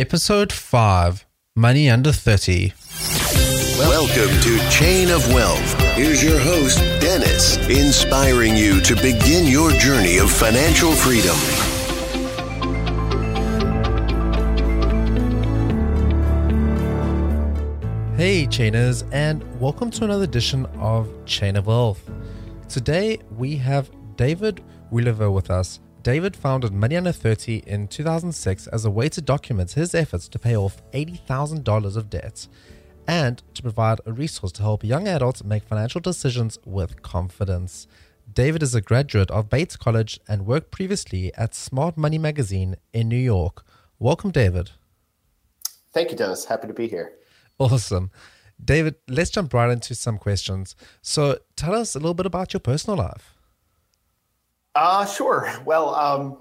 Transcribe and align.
Episode 0.00 0.52
5 0.52 1.24
Money 1.54 1.88
Under 1.88 2.10
30. 2.10 2.72
Welcome 3.78 4.40
to 4.40 4.58
Chain 4.68 5.08
of 5.08 5.24
Wealth. 5.32 5.80
Here's 5.94 6.20
your 6.20 6.36
host, 6.36 6.78
Dennis, 7.00 7.58
inspiring 7.68 8.56
you 8.56 8.80
to 8.80 8.96
begin 8.96 9.46
your 9.46 9.70
journey 9.70 10.18
of 10.18 10.32
financial 10.32 10.90
freedom. 10.90 11.36
Hey, 18.16 18.48
Chainers, 18.48 19.08
and 19.12 19.44
welcome 19.60 19.92
to 19.92 20.02
another 20.02 20.24
edition 20.24 20.66
of 20.80 21.08
Chain 21.24 21.54
of 21.54 21.68
Wealth. 21.68 22.10
Today 22.68 23.20
we 23.30 23.54
have 23.58 23.92
David 24.16 24.60
Weliver 24.90 25.30
with 25.30 25.52
us. 25.52 25.78
David 26.04 26.36
founded 26.36 26.70
Money 26.70 26.98
Under 26.98 27.12
30 27.12 27.62
in 27.66 27.88
2006 27.88 28.66
as 28.66 28.84
a 28.84 28.90
way 28.90 29.08
to 29.08 29.22
document 29.22 29.72
his 29.72 29.94
efforts 29.94 30.28
to 30.28 30.38
pay 30.38 30.54
off 30.54 30.82
$80,000 30.92 31.96
of 31.96 32.10
debt 32.10 32.46
and 33.08 33.42
to 33.54 33.62
provide 33.62 34.02
a 34.04 34.12
resource 34.12 34.52
to 34.52 34.62
help 34.62 34.84
young 34.84 35.08
adults 35.08 35.42
make 35.42 35.64
financial 35.64 36.02
decisions 36.02 36.58
with 36.66 37.00
confidence. 37.00 37.86
David 38.30 38.62
is 38.62 38.74
a 38.74 38.82
graduate 38.82 39.30
of 39.30 39.48
Bates 39.48 39.78
College 39.78 40.20
and 40.28 40.44
worked 40.44 40.70
previously 40.70 41.32
at 41.36 41.54
Smart 41.54 41.96
Money 41.96 42.18
Magazine 42.18 42.76
in 42.92 43.08
New 43.08 43.16
York. 43.16 43.64
Welcome, 43.98 44.30
David. 44.30 44.72
Thank 45.94 46.10
you, 46.10 46.18
Dennis. 46.18 46.44
Happy 46.44 46.66
to 46.66 46.74
be 46.74 46.86
here. 46.86 47.14
Awesome. 47.58 48.10
David, 48.62 48.96
let's 49.08 49.30
jump 49.30 49.54
right 49.54 49.70
into 49.70 49.94
some 49.94 50.18
questions. 50.18 50.76
So, 51.00 51.38
tell 51.56 51.74
us 51.74 51.94
a 51.94 51.98
little 51.98 52.12
bit 52.12 52.26
about 52.26 52.52
your 52.52 52.60
personal 52.60 52.98
life. 52.98 53.33
Uh, 54.74 55.06
sure. 55.06 55.52
Well, 55.64 55.94
um, 55.94 56.38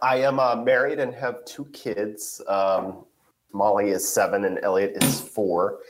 I 0.00 0.16
am 0.22 0.40
uh, 0.40 0.56
married 0.56 0.98
and 0.98 1.14
have 1.14 1.44
two 1.44 1.66
kids. 1.66 2.40
Um, 2.48 3.04
Molly 3.52 3.90
is 3.90 4.08
seven 4.08 4.46
and 4.46 4.58
Elliot 4.62 5.02
is 5.02 5.20
four. 5.20 5.80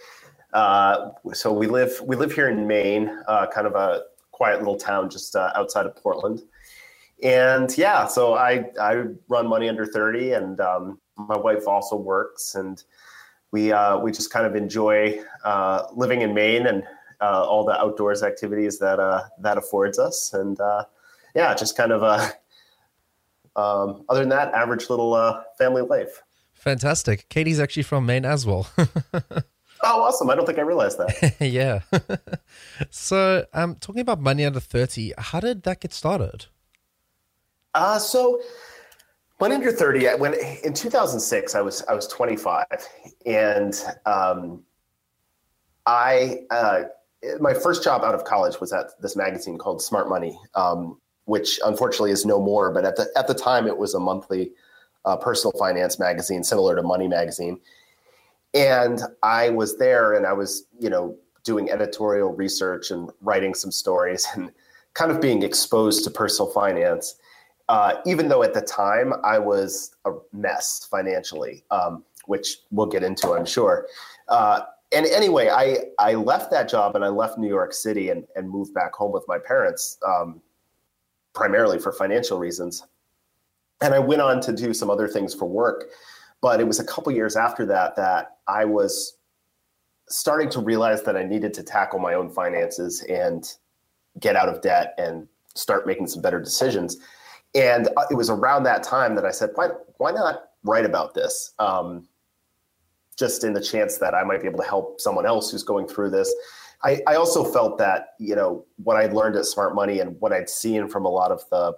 Uh, 0.53 1.11
so 1.33 1.53
we 1.53 1.69
live 1.69 2.01
we 2.05 2.17
live 2.17 2.33
here 2.33 2.49
in 2.49 2.67
Maine, 2.67 3.17
uh, 3.29 3.47
kind 3.47 3.69
of 3.69 3.77
a 3.77 4.03
quiet 4.33 4.59
little 4.59 4.77
town 4.77 5.09
just 5.09 5.37
uh, 5.37 5.53
outside 5.55 5.87
of 5.87 5.95
Portland. 5.95 6.43
And 7.23 7.77
yeah, 7.79 8.07
so 8.09 8.35
I 8.35 8.65
I 8.81 9.05
run 9.29 9.47
money 9.47 9.69
under 9.69 9.87
thirty, 9.87 10.33
and 10.33 10.61
um, 10.61 10.99
my 11.17 11.37
wife 11.37 11.69
also 11.69 11.95
works, 11.95 12.57
and 12.57 12.83
we 13.53 13.71
uh, 13.71 13.99
we 13.99 14.11
just 14.11 14.33
kind 14.33 14.47
of 14.47 14.57
enjoy 14.57 15.21
uh, 15.45 15.85
living 15.95 16.23
in 16.23 16.35
Maine 16.35 16.67
and 16.67 16.83
all 17.21 17.65
the 17.65 17.79
outdoors 17.79 18.25
activities 18.25 18.81
that 18.81 18.99
that 19.39 19.59
affords 19.59 20.01
us, 20.01 20.33
and 20.33 20.59
yeah, 21.35 21.55
just 21.55 21.77
kind 21.77 21.93
of 21.93 22.03
uh, 22.03 22.29
um, 23.57 24.05
other 24.09 24.21
than 24.21 24.31
that, 24.31 24.53
average 24.55 24.91
little 24.91 25.15
uh, 25.15 25.43
family 25.59 25.83
life. 25.83 26.23
Fantastic. 26.55 27.29
Katie's 27.29 27.59
actually 27.59 27.85
from 27.85 28.05
Maine 28.05 28.25
as 28.25 28.45
well. 28.45 28.69
oh, 29.15 29.43
awesome! 29.83 30.29
I 30.29 30.35
don't 30.35 30.47
think 30.47 30.59
I 30.59 30.63
realized 30.63 30.99
that. 30.99 31.37
yeah. 31.41 31.81
so, 32.91 33.47
um, 33.55 33.77
talking 33.77 34.03
about 34.03 34.21
money 34.21 34.45
under 34.45 34.61
thirty, 34.61 35.13
how 35.17 35.41
did 35.41 35.63
that 35.63 35.81
get 35.81 35.95
started? 35.95 36.47
Uh 37.75 37.99
so 37.99 38.41
when 39.41 39.53
under 39.53 39.73
30 39.73 40.07
when 40.19 40.35
in 40.63 40.75
2006 40.75 41.55
i 41.55 41.61
was 41.61 41.83
i 41.89 41.95
was 41.95 42.07
25 42.09 42.67
and 43.27 43.85
um, 44.07 44.63
i 45.87 46.41
uh, 46.51 46.83
my 47.41 47.55
first 47.55 47.83
job 47.83 48.03
out 48.03 48.15
of 48.15 48.25
college 48.25 48.61
was 48.61 48.73
at 48.73 48.87
this 49.01 49.17
magazine 49.17 49.59
called 49.59 49.83
smart 49.83 50.09
money 50.09 50.39
um, 50.55 51.01
which 51.25 51.59
unfortunately 51.65 52.11
is 52.11 52.25
no 52.25 52.41
more. 52.41 52.71
But 52.73 52.85
at 52.85 52.97
the 52.97 53.09
at 53.17 53.27
the 53.27 53.35
time, 53.35 53.67
it 53.67 53.79
was 53.79 53.95
a 53.95 54.01
monthly 54.01 54.53
uh, 55.05 55.17
personal 55.17 55.53
finance 55.59 55.99
magazine, 55.99 56.45
similar 56.45 56.77
to 56.77 56.83
Money 56.83 57.09
Magazine. 57.09 57.61
And 58.55 59.01
I 59.23 59.51
was 59.51 59.79
there, 59.79 60.15
and 60.15 60.27
I 60.27 60.33
was 60.33 60.67
you 60.79 60.91
know 60.91 61.17
doing 61.45 61.71
editorial 61.71 62.33
research 62.33 62.91
and 62.91 63.11
writing 63.21 63.55
some 63.55 63.71
stories, 63.71 64.27
and 64.35 64.51
kind 64.95 65.11
of 65.11 65.21
being 65.21 65.43
exposed 65.43 66.05
to 66.05 66.11
personal 66.11 66.51
finance. 66.51 67.17
Uh, 67.69 68.01
even 68.05 68.29
though 68.29 68.43
at 68.43 68.53
the 68.53 68.61
time 68.61 69.13
I 69.23 69.39
was 69.39 69.95
a 70.05 70.11
mess 70.33 70.89
financially, 70.91 71.63
um, 71.71 72.05
which 72.27 72.57
we'll 72.73 72.87
get 72.87 73.05
into, 73.05 73.33
I'm 73.33 73.47
sure. 73.47 73.87
Uh, 74.29 74.63
and 74.93 75.07
anyway, 75.07 75.51
I, 75.51 75.79
I 75.99 76.15
left 76.15 76.51
that 76.51 76.69
job 76.69 76.97
and 76.97 77.05
I 77.05 77.09
left 77.09 77.39
New 77.39 77.49
York 77.49 77.73
City 77.73 78.11
and, 78.11 78.27
and 78.35 78.51
moved 78.51 78.75
back 78.75 78.93
home 78.95 79.13
with 79.13 79.25
my 79.29 79.39
parents 79.39 79.99
um, 80.05 80.41
primarily 81.35 81.79
for 81.79 81.93
financial 81.93 82.39
reasons. 82.39 82.87
And 83.81 83.95
I 83.95 83.99
went 83.99 84.21
on 84.21 84.41
to 84.43 84.53
do 84.53 84.75
some 84.75 84.91
other 84.91 85.09
things 85.09 85.35
for 85.35 85.47
work. 85.47 85.91
But 86.43 86.61
it 86.61 86.67
was 86.67 86.81
a 86.81 86.85
couple 86.85 87.13
years 87.13 87.37
after 87.37 87.67
that 87.67 87.97
that 87.97 88.39
I 88.49 88.65
was 88.65 89.19
starting 90.09 90.49
to 90.51 90.61
realize 90.61 91.03
that 91.03 91.17
I 91.17 91.23
needed 91.23 91.55
to 91.55 91.63
tackle 91.63 91.99
my 91.99 92.15
own 92.15 92.31
finances 92.31 93.03
and 93.09 93.47
get 94.19 94.37
out 94.37 94.49
of 94.49 94.61
debt 94.61 94.95
and 94.99 95.29
start 95.55 95.87
making 95.87 96.07
some 96.07 96.23
better 96.23 96.41
decisions. 96.41 96.97
And 97.55 97.89
uh, 97.97 98.05
it 98.11 98.15
was 98.15 98.31
around 98.31 98.65
that 98.65 98.83
time 98.83 99.15
that 99.17 99.25
I 99.25 99.31
said, 99.31 99.51
why, 99.55 99.69
why 99.99 100.13
not 100.13 100.51
write 100.65 100.85
about 100.85 101.15
this? 101.15 101.53
Um, 101.59 102.09
just 103.21 103.45
in 103.45 103.53
the 103.53 103.61
chance 103.61 103.99
that 103.99 104.15
I 104.15 104.25
might 104.25 104.41
be 104.41 104.49
able 104.49 104.59
to 104.59 104.69
help 104.69 105.01
someone 105.01 105.27
else 105.27 105.53
who's 105.53 105.63
going 105.63 105.87
through 105.87 106.11
this. 106.11 106.35
I, 106.83 107.01
I 107.07 107.15
also 107.17 107.45
felt 107.45 107.79
that 107.79 108.15
you 108.19 108.35
know 108.35 108.65
what 108.83 108.97
I'd 108.97 109.13
learned 109.13 109.37
at 109.37 109.45
Smart 109.45 109.75
Money 109.75 110.01
and 110.01 110.19
what 110.21 110.33
I'd 110.33 110.49
seen 110.49 110.89
from 110.89 111.05
a 111.05 111.11
lot 111.11 111.31
of 111.31 111.45
the 111.51 111.75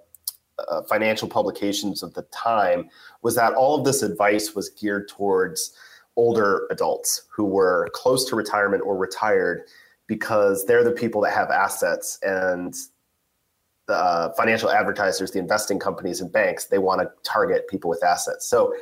uh, 0.69 0.83
financial 0.83 1.29
publications 1.29 2.03
of 2.03 2.15
the 2.15 2.23
time 2.33 2.89
was 3.23 3.35
that 3.35 3.53
all 3.55 3.79
of 3.79 3.85
this 3.85 4.03
advice 4.03 4.55
was 4.55 4.71
geared 4.71 5.09
towards 5.09 5.77
older 6.17 6.69
adults 6.71 7.23
who 7.35 7.45
were 7.45 7.89
close 7.93 8.25
to 8.29 8.37
retirement 8.37 8.83
or 8.87 8.97
retired 8.97 9.63
because 10.07 10.65
they're 10.67 10.85
the 10.85 10.93
people 10.93 11.21
that 11.23 11.33
have 11.33 11.51
assets 11.51 12.19
and 12.23 12.75
the 13.89 13.95
uh, 13.95 14.33
financial 14.35 14.71
advertisers, 14.71 15.33
the 15.33 15.39
investing 15.39 15.79
companies 15.79 16.21
and 16.21 16.31
banks, 16.31 16.67
they 16.67 16.79
want 16.79 17.01
to 17.01 17.11
target 17.25 17.67
people 17.67 17.91
with 17.91 18.05
assets. 18.05 18.47
So 18.47 18.73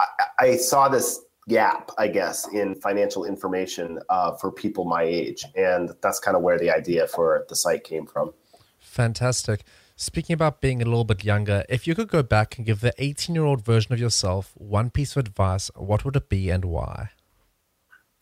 I, 0.00 0.06
I 0.38 0.56
saw 0.56 0.88
this 0.88 1.20
gap, 1.48 1.90
I 1.98 2.08
guess, 2.08 2.46
in 2.48 2.74
financial 2.74 3.24
information 3.24 3.98
uh, 4.08 4.36
for 4.36 4.52
people 4.52 4.84
my 4.84 5.02
age. 5.02 5.44
And 5.56 5.90
that's 6.02 6.20
kind 6.20 6.36
of 6.36 6.42
where 6.42 6.58
the 6.58 6.70
idea 6.70 7.06
for 7.06 7.46
the 7.48 7.56
site 7.56 7.84
came 7.84 8.06
from. 8.06 8.32
Fantastic. 8.78 9.64
Speaking 9.96 10.34
about 10.34 10.60
being 10.60 10.80
a 10.80 10.84
little 10.84 11.04
bit 11.04 11.24
younger, 11.24 11.64
if 11.68 11.86
you 11.86 11.94
could 11.94 12.08
go 12.08 12.22
back 12.22 12.56
and 12.56 12.66
give 12.66 12.80
the 12.80 12.92
18 12.98 13.34
year 13.34 13.44
old 13.44 13.64
version 13.64 13.92
of 13.92 13.98
yourself 13.98 14.52
one 14.54 14.90
piece 14.90 15.16
of 15.16 15.26
advice, 15.26 15.70
what 15.74 16.04
would 16.04 16.14
it 16.14 16.28
be 16.28 16.50
and 16.50 16.64
why? 16.64 17.10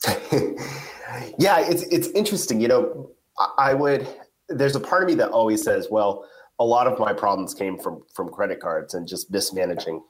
yeah, 1.39 1.61
it's, 1.61 1.83
it's 1.85 2.09
interesting. 2.09 2.61
You 2.61 2.69
know, 2.69 3.11
I 3.59 3.75
would, 3.75 4.09
there's 4.49 4.77
a 4.77 4.81
part 4.81 5.03
of 5.03 5.09
me 5.09 5.15
that 5.17 5.31
always 5.31 5.63
says, 5.63 5.89
well, 5.91 6.27
a 6.59 6.65
lot 6.65 6.87
of 6.87 6.99
my 6.99 7.13
problems 7.13 7.53
came 7.53 7.79
from 7.79 8.03
from 8.15 8.31
credit 8.31 8.61
cards 8.61 8.95
and 8.95 9.07
just 9.07 9.31
mismanaging 9.31 10.03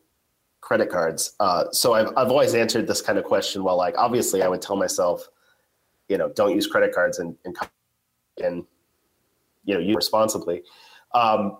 credit 0.66 0.90
cards. 0.90 1.36
Uh, 1.38 1.70
so 1.70 1.94
I've 1.94 2.08
I've 2.16 2.28
always 2.28 2.52
answered 2.52 2.88
this 2.88 3.00
kind 3.00 3.18
of 3.20 3.24
question. 3.24 3.62
Well, 3.62 3.76
like 3.76 3.94
obviously, 3.96 4.42
I 4.42 4.48
would 4.48 4.60
tell 4.60 4.74
myself, 4.74 5.28
you 6.08 6.18
know, 6.18 6.28
don't 6.30 6.52
use 6.56 6.66
credit 6.66 6.92
cards 6.92 7.20
and 7.20 7.36
and, 7.44 7.56
and 8.42 8.64
you 9.64 9.74
know, 9.74 9.80
use 9.80 9.94
responsibly. 9.94 10.64
Um, 11.14 11.58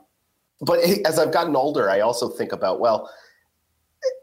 but 0.61 0.81
as 1.07 1.21
I've 1.21 1.33
gotten 1.33 1.55
older, 1.55 1.89
I 1.89 2.01
also 2.01 2.29
think 2.29 2.51
about 2.51 2.81
well, 2.81 3.09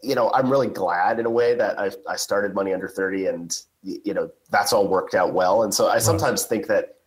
you 0.01 0.15
know, 0.15 0.29
I'm 0.33 0.51
really 0.51 0.67
glad 0.67 1.17
in 1.17 1.25
a 1.25 1.29
way 1.29 1.55
that 1.55 1.79
I 1.79 1.91
I 2.09 2.17
started 2.17 2.53
money 2.53 2.73
under 2.73 2.89
thirty, 2.89 3.27
and 3.27 3.57
you 3.83 4.13
know 4.13 4.29
that's 4.49 4.73
all 4.73 4.89
worked 4.89 5.15
out 5.15 5.33
well. 5.33 5.63
And 5.63 5.73
so 5.73 5.87
I 5.87 5.99
sometimes 5.99 6.43
think 6.43 6.67
that 6.67 6.97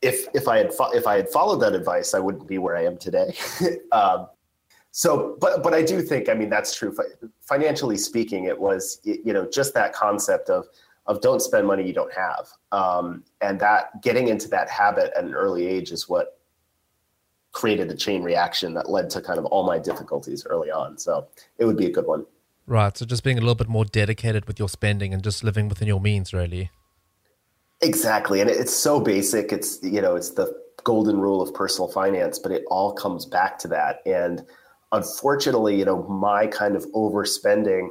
if 0.00 0.28
if 0.32 0.46
I 0.46 0.58
had 0.58 0.72
fo- 0.72 0.92
if 0.92 1.08
I 1.08 1.16
had 1.16 1.28
followed 1.28 1.58
that 1.58 1.74
advice, 1.74 2.14
I 2.14 2.20
wouldn't 2.20 2.46
be 2.46 2.58
where 2.58 2.76
I 2.76 2.84
am 2.84 2.98
today. 2.98 3.34
um, 3.90 4.28
so, 4.96 5.36
but 5.40 5.64
but 5.64 5.74
I 5.74 5.82
do 5.82 6.00
think, 6.00 6.28
I 6.28 6.34
mean, 6.34 6.48
that's 6.48 6.76
true. 6.76 6.96
Financially 7.40 7.96
speaking, 7.96 8.44
it 8.44 8.56
was 8.56 9.00
you 9.02 9.32
know 9.32 9.44
just 9.44 9.74
that 9.74 9.92
concept 9.92 10.48
of 10.48 10.66
of 11.06 11.20
don't 11.20 11.42
spend 11.42 11.66
money 11.66 11.84
you 11.84 11.92
don't 11.92 12.12
have, 12.12 12.46
um, 12.70 13.24
and 13.40 13.58
that 13.58 14.00
getting 14.02 14.28
into 14.28 14.46
that 14.50 14.70
habit 14.70 15.12
at 15.16 15.24
an 15.24 15.34
early 15.34 15.66
age 15.66 15.90
is 15.90 16.08
what 16.08 16.38
created 17.50 17.90
a 17.90 17.96
chain 17.96 18.22
reaction 18.22 18.72
that 18.74 18.88
led 18.88 19.10
to 19.10 19.20
kind 19.20 19.40
of 19.40 19.46
all 19.46 19.66
my 19.66 19.80
difficulties 19.80 20.46
early 20.46 20.70
on. 20.70 20.96
So 20.96 21.26
it 21.58 21.64
would 21.64 21.76
be 21.76 21.86
a 21.86 21.90
good 21.90 22.06
one. 22.06 22.24
Right. 22.64 22.96
So 22.96 23.04
just 23.04 23.24
being 23.24 23.36
a 23.36 23.40
little 23.40 23.56
bit 23.56 23.68
more 23.68 23.84
dedicated 23.84 24.46
with 24.46 24.60
your 24.60 24.68
spending 24.68 25.12
and 25.12 25.24
just 25.24 25.42
living 25.42 25.68
within 25.68 25.88
your 25.88 26.00
means, 26.00 26.32
really. 26.32 26.70
Exactly, 27.82 28.40
and 28.40 28.48
it's 28.48 28.72
so 28.72 29.00
basic. 29.00 29.52
It's 29.52 29.82
you 29.82 30.00
know 30.00 30.14
it's 30.14 30.30
the 30.30 30.56
golden 30.84 31.18
rule 31.18 31.42
of 31.42 31.52
personal 31.52 31.88
finance, 31.88 32.38
but 32.38 32.52
it 32.52 32.62
all 32.68 32.92
comes 32.92 33.26
back 33.26 33.58
to 33.58 33.66
that 33.68 34.02
and 34.06 34.44
unfortunately, 34.94 35.76
you 35.78 35.84
know, 35.84 36.02
my 36.04 36.46
kind 36.46 36.76
of 36.76 36.86
overspending, 36.92 37.88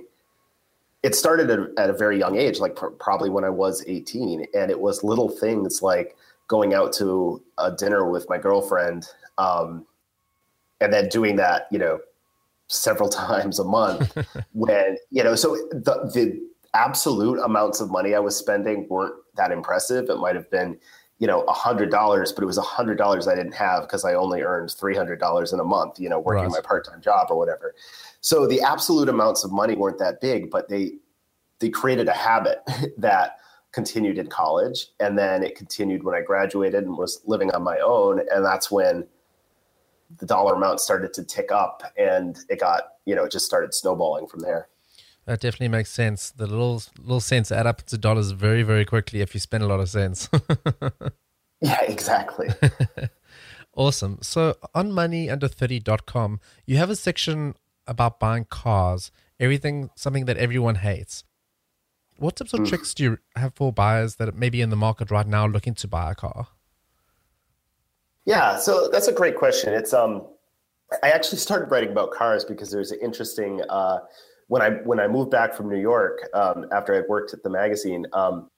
it 1.03 1.15
started 1.15 1.49
at, 1.49 1.59
at 1.77 1.89
a 1.89 1.93
very 1.93 2.17
young 2.17 2.37
age, 2.37 2.59
like 2.59 2.75
pr- 2.75 2.87
probably 2.87 3.29
when 3.29 3.43
I 3.43 3.49
was 3.49 3.83
18. 3.87 4.45
And 4.53 4.71
it 4.71 4.79
was 4.79 5.03
little 5.03 5.29
things 5.29 5.81
like 5.81 6.15
going 6.47 6.73
out 6.73 6.93
to 6.93 7.41
a 7.57 7.71
dinner 7.71 8.09
with 8.09 8.27
my 8.29 8.37
girlfriend 8.37 9.07
um, 9.37 9.85
and 10.79 10.91
then 10.93 11.09
doing 11.09 11.35
that, 11.35 11.67
you 11.71 11.79
know, 11.79 11.99
several 12.67 13.09
times 13.27 13.59
a 13.59 13.63
month 13.63 14.17
when 14.53 14.97
you 15.11 15.23
know 15.23 15.35
so 15.35 15.55
the 15.71 16.09
the 16.13 16.41
absolute 16.73 17.39
amounts 17.43 17.79
of 17.79 17.91
money 17.91 18.15
I 18.15 18.19
was 18.19 18.35
spending 18.35 18.87
weren't 18.89 19.13
that 19.35 19.51
impressive. 19.51 20.09
It 20.09 20.17
might 20.17 20.35
have 20.35 20.49
been, 20.49 20.79
you 21.23 21.27
know, 21.27 21.43
a 21.43 21.53
hundred 21.53 21.89
dollars, 21.89 22.33
but 22.33 22.43
it 22.43 22.47
was 22.47 22.57
a 22.57 22.61
hundred 22.61 22.97
dollars 22.97 23.29
I 23.29 23.35
didn't 23.35 23.53
have 23.53 23.83
because 23.83 24.03
I 24.03 24.13
only 24.13 24.41
earned 24.41 24.71
three 24.71 24.93
hundred 24.93 25.21
dollars 25.21 25.53
in 25.53 25.61
a 25.61 25.63
month, 25.63 25.97
you 25.97 26.09
know, 26.09 26.19
working 26.19 26.43
right. 26.43 26.51
my 26.51 26.59
part-time 26.59 26.99
job 26.99 27.27
or 27.29 27.37
whatever. 27.37 27.75
So 28.19 28.45
the 28.45 28.59
absolute 28.59 29.07
amounts 29.07 29.45
of 29.45 29.51
money 29.53 29.73
weren't 29.73 29.99
that 29.99 30.19
big, 30.19 30.51
but 30.51 30.67
they 30.67 30.95
they 31.59 31.69
created 31.69 32.09
a 32.09 32.11
habit 32.11 32.59
that 32.97 33.37
continued 33.71 34.17
in 34.17 34.27
college 34.27 34.87
and 34.99 35.17
then 35.17 35.43
it 35.43 35.55
continued 35.55 36.03
when 36.03 36.13
I 36.13 36.19
graduated 36.19 36.83
and 36.83 36.97
was 36.97 37.21
living 37.25 37.51
on 37.51 37.63
my 37.63 37.79
own. 37.79 38.19
And 38.29 38.43
that's 38.43 38.69
when 38.69 39.07
the 40.17 40.25
dollar 40.25 40.55
amount 40.55 40.81
started 40.81 41.13
to 41.13 41.23
tick 41.23 41.53
up 41.53 41.83
and 41.97 42.37
it 42.49 42.59
got, 42.59 42.83
you 43.05 43.15
know, 43.15 43.23
it 43.23 43.31
just 43.31 43.45
started 43.45 43.73
snowballing 43.73 44.27
from 44.27 44.41
there. 44.41 44.67
That 45.25 45.39
definitely 45.39 45.69
makes 45.69 45.89
sense. 45.89 46.31
The 46.31 46.47
little 46.47 46.83
little 46.99 47.21
cents 47.21 47.51
add 47.51 47.65
up 47.65 47.83
to 47.83 47.97
dollars 47.97 48.31
very, 48.31 48.63
very 48.63 48.85
quickly 48.85 49.21
if 49.21 49.33
you 49.33 49.39
spend 49.39 49.63
a 49.63 49.67
lot 49.67 49.79
of 49.79 49.89
cents. 49.89 50.29
yeah, 51.61 51.81
exactly. 51.83 52.49
awesome. 53.75 54.19
So 54.21 54.55
on 54.75 54.91
moneyunder30.com, 54.91 56.39
you 56.65 56.77
have 56.77 56.89
a 56.89 56.95
section 56.95 57.55
about 57.87 58.19
buying 58.19 58.45
cars, 58.45 59.11
everything, 59.39 59.89
something 59.95 60.25
that 60.25 60.37
everyone 60.37 60.75
hates. 60.75 61.23
What 62.17 62.35
tips 62.35 62.53
or 62.53 62.57
mm. 62.57 62.67
tricks 62.67 62.93
do 62.93 63.03
you 63.03 63.17
have 63.35 63.53
for 63.55 63.71
buyers 63.71 64.15
that 64.15 64.35
may 64.35 64.49
be 64.49 64.61
in 64.61 64.69
the 64.69 64.75
market 64.75 65.09
right 65.09 65.25
now 65.25 65.47
looking 65.47 65.73
to 65.75 65.87
buy 65.87 66.11
a 66.11 66.15
car? 66.15 66.47
Yeah, 68.25 68.57
so 68.57 68.87
that's 68.89 69.07
a 69.07 69.13
great 69.13 69.35
question. 69.35 69.73
It's 69.73 69.93
um, 69.93 70.25
I 71.01 71.09
actually 71.09 71.39
started 71.39 71.71
writing 71.71 71.89
about 71.89 72.11
cars 72.11 72.45
because 72.45 72.71
there's 72.71 72.91
an 72.91 72.99
interesting 73.01 73.61
uh, 73.69 73.99
when 74.47 74.61
I 74.61 74.71
when 74.83 74.99
I 74.99 75.07
moved 75.07 75.31
back 75.31 75.53
from 75.53 75.69
New 75.69 75.79
York 75.79 76.27
um, 76.33 76.65
after 76.71 76.95
I 76.95 77.01
worked 77.07 77.33
at 77.33 77.43
the 77.43 77.49
magazine, 77.49 78.05
um, 78.13 78.49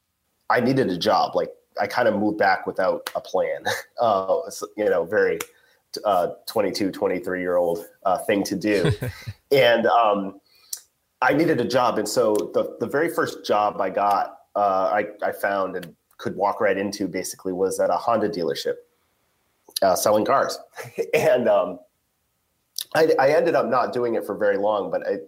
I 0.50 0.60
needed 0.60 0.90
a 0.90 0.98
job. 0.98 1.36
Like 1.36 1.50
I 1.80 1.88
kind 1.88 2.08
of 2.08 2.16
moved 2.16 2.38
back 2.38 2.66
without 2.68 3.10
a 3.16 3.22
plan. 3.22 3.64
Uh, 3.98 4.42
you 4.76 4.84
know, 4.84 5.06
very 5.06 5.40
uh, 6.04 6.28
22, 6.48 6.92
23 6.92 7.40
year 7.40 7.56
old 7.56 7.86
uh, 8.06 8.18
thing 8.18 8.44
to 8.44 8.54
do, 8.54 8.92
and 9.54 9.86
um, 9.86 10.42
I 11.22 11.32
needed 11.32 11.62
a 11.62 11.66
job. 11.66 11.98
And 11.98 12.08
so 12.08 12.36
the 12.54 12.76
the 12.82 12.88
very 12.88 13.08
first 13.08 13.46
job 13.46 13.80
I 13.80 13.90
got, 13.90 14.40
uh, 14.54 14.92
I 14.94 15.06
I 15.24 15.32
found 15.32 15.78
and 15.78 15.96
could 16.18 16.36
walk 16.36 16.60
right 16.60 16.78
into 16.78 17.08
basically 17.08 17.54
was 17.54 17.80
at 17.80 17.90
a 17.90 17.96
Honda 17.96 18.28
dealership 18.28 18.76
uh, 19.82 19.96
selling 19.96 20.26
cars, 20.26 20.60
and 21.14 21.48
um, 21.48 21.80
I, 22.96 23.14
I 23.18 23.30
ended 23.30 23.56
up 23.56 23.68
not 23.68 23.94
doing 23.94 24.16
it 24.16 24.26
for 24.26 24.36
very 24.36 24.58
long, 24.58 24.92
but 24.92 25.08
I 25.08 25.20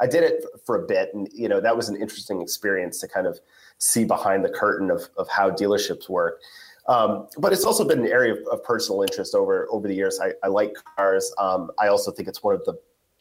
I 0.00 0.06
did 0.06 0.24
it 0.24 0.44
for 0.64 0.82
a 0.82 0.86
bit, 0.86 1.10
and 1.14 1.28
you 1.32 1.48
know 1.48 1.60
that 1.60 1.76
was 1.76 1.88
an 1.88 1.96
interesting 2.00 2.42
experience 2.42 3.00
to 3.00 3.08
kind 3.08 3.26
of 3.26 3.38
see 3.78 4.04
behind 4.04 4.44
the 4.44 4.48
curtain 4.48 4.90
of 4.90 5.08
of 5.16 5.28
how 5.28 5.50
dealerships 5.50 6.08
work. 6.08 6.40
Um, 6.86 7.28
but 7.38 7.52
it's 7.52 7.64
also 7.64 7.86
been 7.86 8.00
an 8.00 8.08
area 8.08 8.34
of, 8.34 8.46
of, 8.52 8.62
personal 8.62 9.00
interest 9.00 9.34
over 9.34 9.66
over 9.70 9.88
the 9.88 9.94
years. 9.94 10.20
I, 10.20 10.32
I 10.42 10.48
like 10.48 10.74
cars. 10.96 11.32
Um, 11.38 11.70
I 11.78 11.88
also 11.88 12.10
think 12.10 12.28
it's 12.28 12.42
one 12.42 12.54
of 12.54 12.64
the 12.64 12.74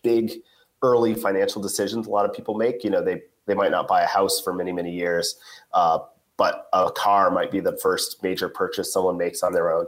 big 0.04 0.34
early 0.82 1.16
financial 1.16 1.62
decisions 1.62 2.08
a 2.08 2.10
lot 2.10 2.26
of 2.26 2.34
people 2.34 2.56
make. 2.56 2.84
You 2.84 2.90
know, 2.90 3.02
they 3.02 3.22
they 3.46 3.54
might 3.54 3.72
not 3.72 3.88
buy 3.88 4.02
a 4.02 4.08
house 4.08 4.42
for 4.42 4.54
many 4.54 4.72
many 4.72 4.92
years, 4.92 5.38
uh, 5.74 6.00
but 6.38 6.68
a 6.74 6.92
car 6.92 7.32
might 7.32 7.52
be 7.52 7.62
the 7.62 7.78
first 7.78 8.22
major 8.22 8.50
purchase 8.50 8.92
someone 8.92 9.18
makes 9.18 9.44
on 9.44 9.54
their 9.54 9.72
own. 9.72 9.86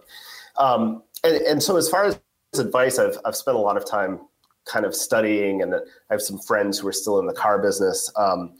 Um, 0.58 1.04
and, 1.24 1.36
and 1.36 1.64
so, 1.64 1.76
as 1.76 1.90
far 1.90 2.06
as 2.06 2.20
advice, 2.58 2.98
I've 2.98 3.18
I've 3.26 3.36
spent 3.36 3.58
a 3.58 3.60
lot 3.60 3.76
of 3.76 3.86
time 3.86 4.22
kind 4.66 4.86
of 4.86 4.96
studying, 4.96 5.62
and 5.62 5.76
I 5.76 5.80
have 6.10 6.22
some 6.22 6.40
friends 6.40 6.80
who 6.80 6.88
are 6.88 6.94
still 6.94 7.20
in 7.20 7.28
the 7.28 7.34
car 7.34 7.60
business. 7.60 8.12
Um, 8.16 8.56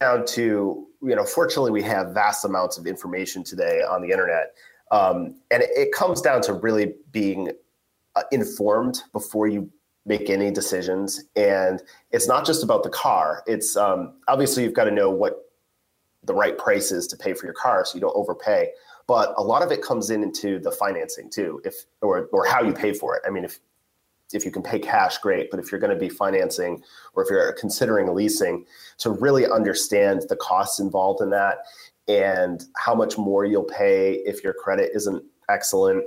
down 0.00 0.24
to 0.24 0.86
you 1.02 1.16
know, 1.16 1.24
fortunately, 1.24 1.70
we 1.70 1.82
have 1.82 2.12
vast 2.12 2.44
amounts 2.44 2.78
of 2.78 2.86
information 2.86 3.42
today 3.42 3.80
on 3.82 4.02
the 4.02 4.10
internet, 4.10 4.54
um, 4.90 5.34
and 5.50 5.62
it, 5.62 5.92
comes 5.92 6.20
down 6.20 6.42
to 6.42 6.52
really 6.52 6.94
being 7.10 7.50
uh, 8.16 8.22
informed 8.32 9.02
before 9.12 9.46
you 9.46 9.70
make 10.06 10.28
any 10.28 10.50
decisions. 10.50 11.24
And 11.36 11.82
it's 12.10 12.28
not 12.28 12.44
just 12.44 12.62
about 12.62 12.82
the 12.82 12.90
car; 12.90 13.42
it's 13.46 13.76
um, 13.76 14.14
obviously 14.28 14.62
you've 14.62 14.74
got 14.74 14.84
to 14.84 14.90
know 14.90 15.10
what 15.10 15.50
the 16.24 16.34
right 16.34 16.56
price 16.56 16.92
is 16.92 17.06
to 17.08 17.16
pay 17.16 17.32
for 17.32 17.46
your 17.46 17.54
car, 17.54 17.84
so 17.84 17.94
you 17.94 18.00
don't 18.00 18.16
overpay 18.16 18.70
but 19.06 19.34
a 19.38 19.42
lot 19.42 19.60
of 19.60 19.72
it 19.72 19.82
comes 19.82 20.10
in 20.10 20.22
into 20.22 20.60
the 20.60 20.70
financing 20.70 21.28
too 21.28 21.60
if 21.64 21.74
or 22.00 22.28
or 22.32 22.46
how 22.46 22.62
you 22.62 22.72
pay 22.72 22.92
for 22.92 23.16
it 23.16 23.22
i 23.26 23.30
mean 23.30 23.44
if 23.44 23.58
if 24.32 24.44
you 24.44 24.50
can 24.50 24.62
pay 24.62 24.78
cash, 24.78 25.18
great. 25.18 25.50
But 25.50 25.60
if 25.60 25.70
you're 25.70 25.80
going 25.80 25.92
to 25.92 25.98
be 25.98 26.08
financing 26.08 26.82
or 27.14 27.22
if 27.22 27.30
you're 27.30 27.52
considering 27.54 28.14
leasing, 28.14 28.64
to 28.98 29.10
really 29.10 29.46
understand 29.46 30.24
the 30.28 30.36
costs 30.36 30.80
involved 30.80 31.20
in 31.20 31.30
that 31.30 31.58
and 32.08 32.64
how 32.76 32.94
much 32.94 33.18
more 33.18 33.44
you'll 33.44 33.64
pay 33.64 34.14
if 34.26 34.42
your 34.42 34.52
credit 34.52 34.90
isn't 34.94 35.22
excellent, 35.48 36.04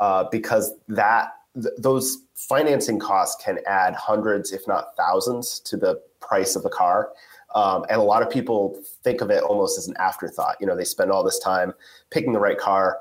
uh, 0.00 0.24
because 0.30 0.74
that 0.88 1.32
th- 1.54 1.74
those 1.78 2.18
financing 2.34 2.98
costs 2.98 3.42
can 3.42 3.58
add 3.66 3.94
hundreds, 3.94 4.52
if 4.52 4.66
not 4.68 4.96
thousands, 4.96 5.60
to 5.60 5.76
the 5.76 6.00
price 6.20 6.56
of 6.56 6.62
the 6.62 6.68
car. 6.68 7.10
Um, 7.54 7.86
and 7.88 7.98
a 7.98 8.04
lot 8.04 8.22
of 8.22 8.28
people 8.28 8.78
think 9.02 9.22
of 9.22 9.30
it 9.30 9.42
almost 9.42 9.78
as 9.78 9.88
an 9.88 9.94
afterthought. 9.98 10.56
You 10.60 10.66
know, 10.66 10.76
they 10.76 10.84
spend 10.84 11.10
all 11.10 11.24
this 11.24 11.38
time 11.38 11.72
picking 12.10 12.32
the 12.32 12.40
right 12.40 12.58
car, 12.58 12.98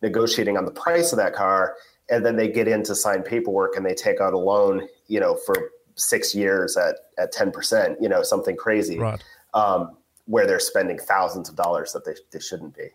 negotiating 0.00 0.56
on 0.56 0.64
the 0.64 0.72
price 0.72 1.12
of 1.12 1.18
that 1.18 1.34
car, 1.34 1.76
and 2.10 2.24
then 2.24 2.36
they 2.36 2.48
get 2.48 2.68
in 2.68 2.82
to 2.84 2.94
sign 2.94 3.22
paperwork 3.22 3.76
and 3.76 3.86
they 3.86 3.94
take 3.94 4.20
out 4.20 4.32
a 4.32 4.38
loan, 4.38 4.86
you 5.06 5.20
know, 5.20 5.36
for 5.46 5.70
six 5.94 6.34
years 6.34 6.76
at 6.76 6.96
at 7.18 7.32
ten 7.32 7.50
percent, 7.50 7.98
you 8.00 8.08
know, 8.08 8.22
something 8.22 8.56
crazy, 8.56 8.98
right. 8.98 9.22
um, 9.54 9.96
where 10.26 10.46
they're 10.46 10.60
spending 10.60 10.98
thousands 10.98 11.48
of 11.48 11.56
dollars 11.56 11.92
that 11.92 12.04
they 12.04 12.14
they 12.32 12.40
shouldn't 12.40 12.76
be. 12.76 12.88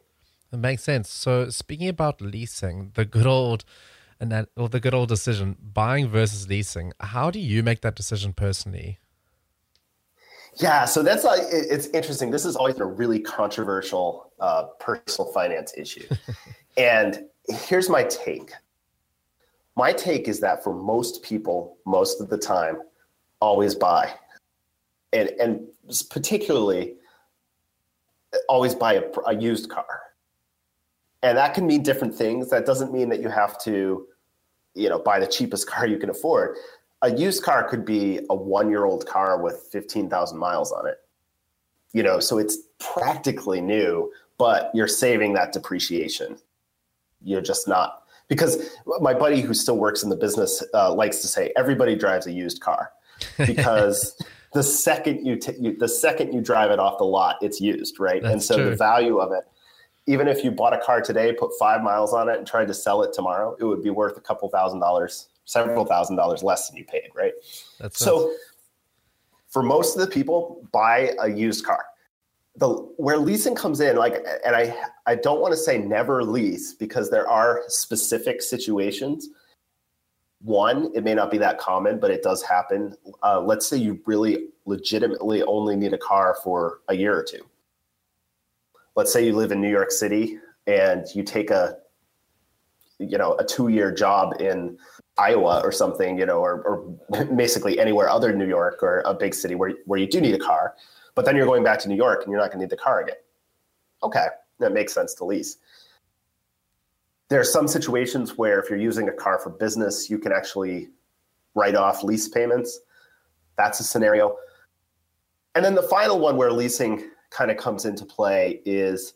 It 0.51 0.57
makes 0.57 0.83
sense. 0.83 1.09
So 1.09 1.49
speaking 1.49 1.89
about 1.89 2.21
leasing, 2.21 2.91
the 2.95 3.05
good 3.05 3.27
old 3.27 3.65
and 4.19 4.31
that 4.31 4.49
or 4.55 4.69
the 4.69 4.79
good 4.79 4.93
old 4.93 5.09
decision, 5.09 5.55
buying 5.61 6.07
versus 6.07 6.47
leasing. 6.47 6.93
How 6.99 7.31
do 7.31 7.39
you 7.39 7.63
make 7.63 7.81
that 7.81 7.95
decision 7.95 8.33
personally? 8.33 8.99
Yeah, 10.55 10.85
so 10.85 11.03
that's 11.03 11.23
like 11.23 11.41
it's 11.51 11.87
interesting. 11.87 12.31
This 12.31 12.45
is 12.45 12.55
always 12.55 12.79
a 12.79 12.85
really 12.85 13.19
controversial 13.19 14.31
uh, 14.39 14.63
personal 14.79 15.31
finance 15.31 15.73
issue, 15.77 16.07
and 16.77 17.25
here's 17.47 17.89
my 17.89 18.03
take 18.03 18.51
my 19.77 19.93
take 19.93 20.27
is 20.27 20.39
that 20.39 20.63
for 20.63 20.73
most 20.73 21.21
people, 21.21 21.77
most 21.85 22.19
of 22.19 22.29
the 22.29 22.37
time, 22.37 22.79
always 23.39 23.75
buy. 23.75 24.11
And, 25.13 25.29
and 25.39 25.67
particularly, 26.09 26.95
always 28.49 28.73
buy 28.73 28.93
a, 28.93 29.03
a 29.27 29.35
used 29.35 29.69
car. 29.69 30.01
And 31.21 31.37
that 31.37 31.53
can 31.53 31.67
mean 31.67 31.83
different 31.83 32.15
things. 32.15 32.49
That 32.49 32.65
doesn't 32.65 32.91
mean 32.91 33.09
that 33.09 33.21
you 33.21 33.29
have 33.29 33.59
to, 33.65 34.07
you 34.73 34.89
know, 34.89 34.97
buy 34.97 35.19
the 35.19 35.27
cheapest 35.27 35.67
car 35.69 35.85
you 35.85 35.99
can 35.99 36.09
afford. 36.09 36.57
A 37.03 37.15
used 37.15 37.43
car 37.43 37.63
could 37.69 37.85
be 37.85 38.19
a 38.31 38.35
one 38.35 38.71
year 38.71 38.85
old 38.85 39.05
car 39.05 39.39
with 39.39 39.69
15,000 39.71 40.39
miles 40.39 40.71
on 40.71 40.87
it. 40.87 40.97
You 41.93 42.01
know, 42.01 42.19
so 42.19 42.39
it's 42.39 42.57
practically 42.79 43.61
new, 43.61 44.11
but 44.39 44.71
you're 44.73 44.87
saving 44.87 45.33
that 45.33 45.53
depreciation. 45.53 46.37
You're 47.21 47.41
just 47.41 47.67
not 47.67 48.06
because 48.27 48.69
my 48.99 49.13
buddy 49.13 49.41
who 49.41 49.53
still 49.53 49.77
works 49.77 50.03
in 50.03 50.09
the 50.09 50.15
business 50.15 50.63
uh, 50.73 50.93
likes 50.93 51.19
to 51.19 51.27
say 51.27 51.51
everybody 51.55 51.95
drives 51.95 52.27
a 52.27 52.31
used 52.31 52.61
car 52.61 52.91
because 53.37 54.21
the 54.53 54.63
second 54.63 55.25
you, 55.25 55.35
t- 55.35 55.55
you, 55.59 55.75
the 55.77 55.87
second 55.87 56.33
you 56.33 56.41
drive 56.41 56.71
it 56.71 56.79
off 56.79 56.97
the 56.97 57.03
lot 57.03 57.37
it's 57.41 57.59
used 57.59 57.99
right? 57.99 58.21
That's 58.21 58.33
and 58.33 58.43
so 58.43 58.55
true. 58.57 58.69
the 58.69 58.75
value 58.75 59.17
of 59.19 59.31
it 59.31 59.43
even 60.09 60.27
if 60.27 60.43
you 60.43 60.51
bought 60.51 60.73
a 60.73 60.79
car 60.79 61.01
today 61.01 61.33
put 61.33 61.51
five 61.59 61.81
miles 61.81 62.13
on 62.13 62.29
it 62.29 62.37
and 62.37 62.47
tried 62.47 62.67
to 62.67 62.73
sell 62.73 63.01
it 63.03 63.13
tomorrow 63.13 63.55
it 63.59 63.63
would 63.63 63.83
be 63.83 63.89
worth 63.89 64.17
a 64.17 64.21
couple 64.21 64.47
thousand 64.49 64.79
dollars 64.79 65.29
several 65.45 65.85
thousand 65.85 66.15
dollars 66.15 66.43
less 66.43 66.69
than 66.69 66.77
you 66.77 66.85
paid 66.85 67.09
right? 67.15 67.33
That's 67.79 67.99
so 67.99 68.33
for 69.47 69.63
most 69.63 69.95
of 69.95 70.01
the 70.01 70.13
people 70.13 70.67
buy 70.71 71.13
a 71.19 71.29
used 71.29 71.65
car 71.65 71.85
the 72.57 72.69
where 72.97 73.17
leasing 73.17 73.55
comes 73.55 73.79
in 73.79 73.95
like 73.95 74.25
and 74.45 74.55
i 74.55 74.75
i 75.05 75.15
don't 75.15 75.39
want 75.39 75.51
to 75.51 75.57
say 75.57 75.77
never 75.77 76.23
lease 76.23 76.73
because 76.73 77.09
there 77.09 77.29
are 77.29 77.63
specific 77.67 78.41
situations. 78.41 79.29
One 80.41 80.91
it 80.95 81.03
may 81.03 81.15
not 81.15 81.31
be 81.31 81.37
that 81.39 81.57
common 81.59 81.99
but 81.99 82.11
it 82.11 82.21
does 82.21 82.43
happen. 82.43 82.95
Uh, 83.23 83.41
let's 83.41 83.67
say 83.67 83.77
you 83.77 83.99
really 84.05 84.49
legitimately 84.65 85.43
only 85.43 85.75
need 85.75 85.93
a 85.93 85.97
car 85.97 86.35
for 86.43 86.79
a 86.89 86.95
year 86.95 87.17
or 87.17 87.23
two. 87.23 87.45
Let's 88.95 89.13
say 89.13 89.25
you 89.25 89.35
live 89.35 89.51
in 89.51 89.61
new 89.61 89.71
york 89.71 89.91
city 89.91 90.39
and 90.65 91.05
you 91.13 91.23
take 91.23 91.51
a 91.51 91.77
you 92.99 93.17
know 93.17 93.35
a 93.37 93.45
two 93.45 93.67
year 93.67 93.91
job 93.91 94.39
in 94.41 94.77
iowa 95.19 95.61
or 95.63 95.71
something 95.71 96.17
you 96.17 96.25
know 96.25 96.39
or, 96.39 96.61
or 96.63 97.25
basically 97.35 97.79
anywhere 97.79 98.09
other 98.09 98.29
than 98.29 98.39
new 98.39 98.47
york 98.47 98.81
or 98.81 99.01
a 99.05 99.13
big 99.13 99.33
city 99.33 99.53
where, 99.55 99.73
where 99.85 99.99
you 99.99 100.07
do 100.07 100.19
need 100.19 100.33
a 100.33 100.39
car 100.39 100.75
but 101.17 101.25
then 101.25 101.35
you're 101.35 101.47
going 101.47 101.63
back 101.63 101.79
to 101.79 101.89
New 101.89 101.95
York 101.95 102.21
and 102.21 102.31
you're 102.31 102.39
not 102.39 102.51
going 102.51 102.59
to 102.59 102.65
need 102.65 102.69
the 102.69 102.77
car 102.77 103.01
again. 103.01 103.15
Okay, 104.03 104.27
that 104.59 104.71
makes 104.71 104.93
sense 104.93 105.15
to 105.15 105.25
lease. 105.25 105.57
There 107.29 107.39
are 107.39 107.43
some 107.43 107.67
situations 107.67 108.37
where 108.37 108.59
if 108.59 108.69
you're 108.69 108.77
using 108.77 109.09
a 109.09 109.11
car 109.11 109.39
for 109.39 109.49
business, 109.49 110.11
you 110.11 110.19
can 110.19 110.31
actually 110.31 110.89
write 111.55 111.73
off 111.73 112.03
lease 112.03 112.27
payments. 112.27 112.81
That's 113.57 113.79
a 113.79 113.83
scenario. 113.83 114.37
And 115.55 115.65
then 115.65 115.73
the 115.73 115.81
final 115.81 116.19
one 116.19 116.37
where 116.37 116.51
leasing 116.51 117.09
kind 117.31 117.49
of 117.49 117.57
comes 117.57 117.85
into 117.85 118.05
play 118.05 118.61
is 118.63 119.15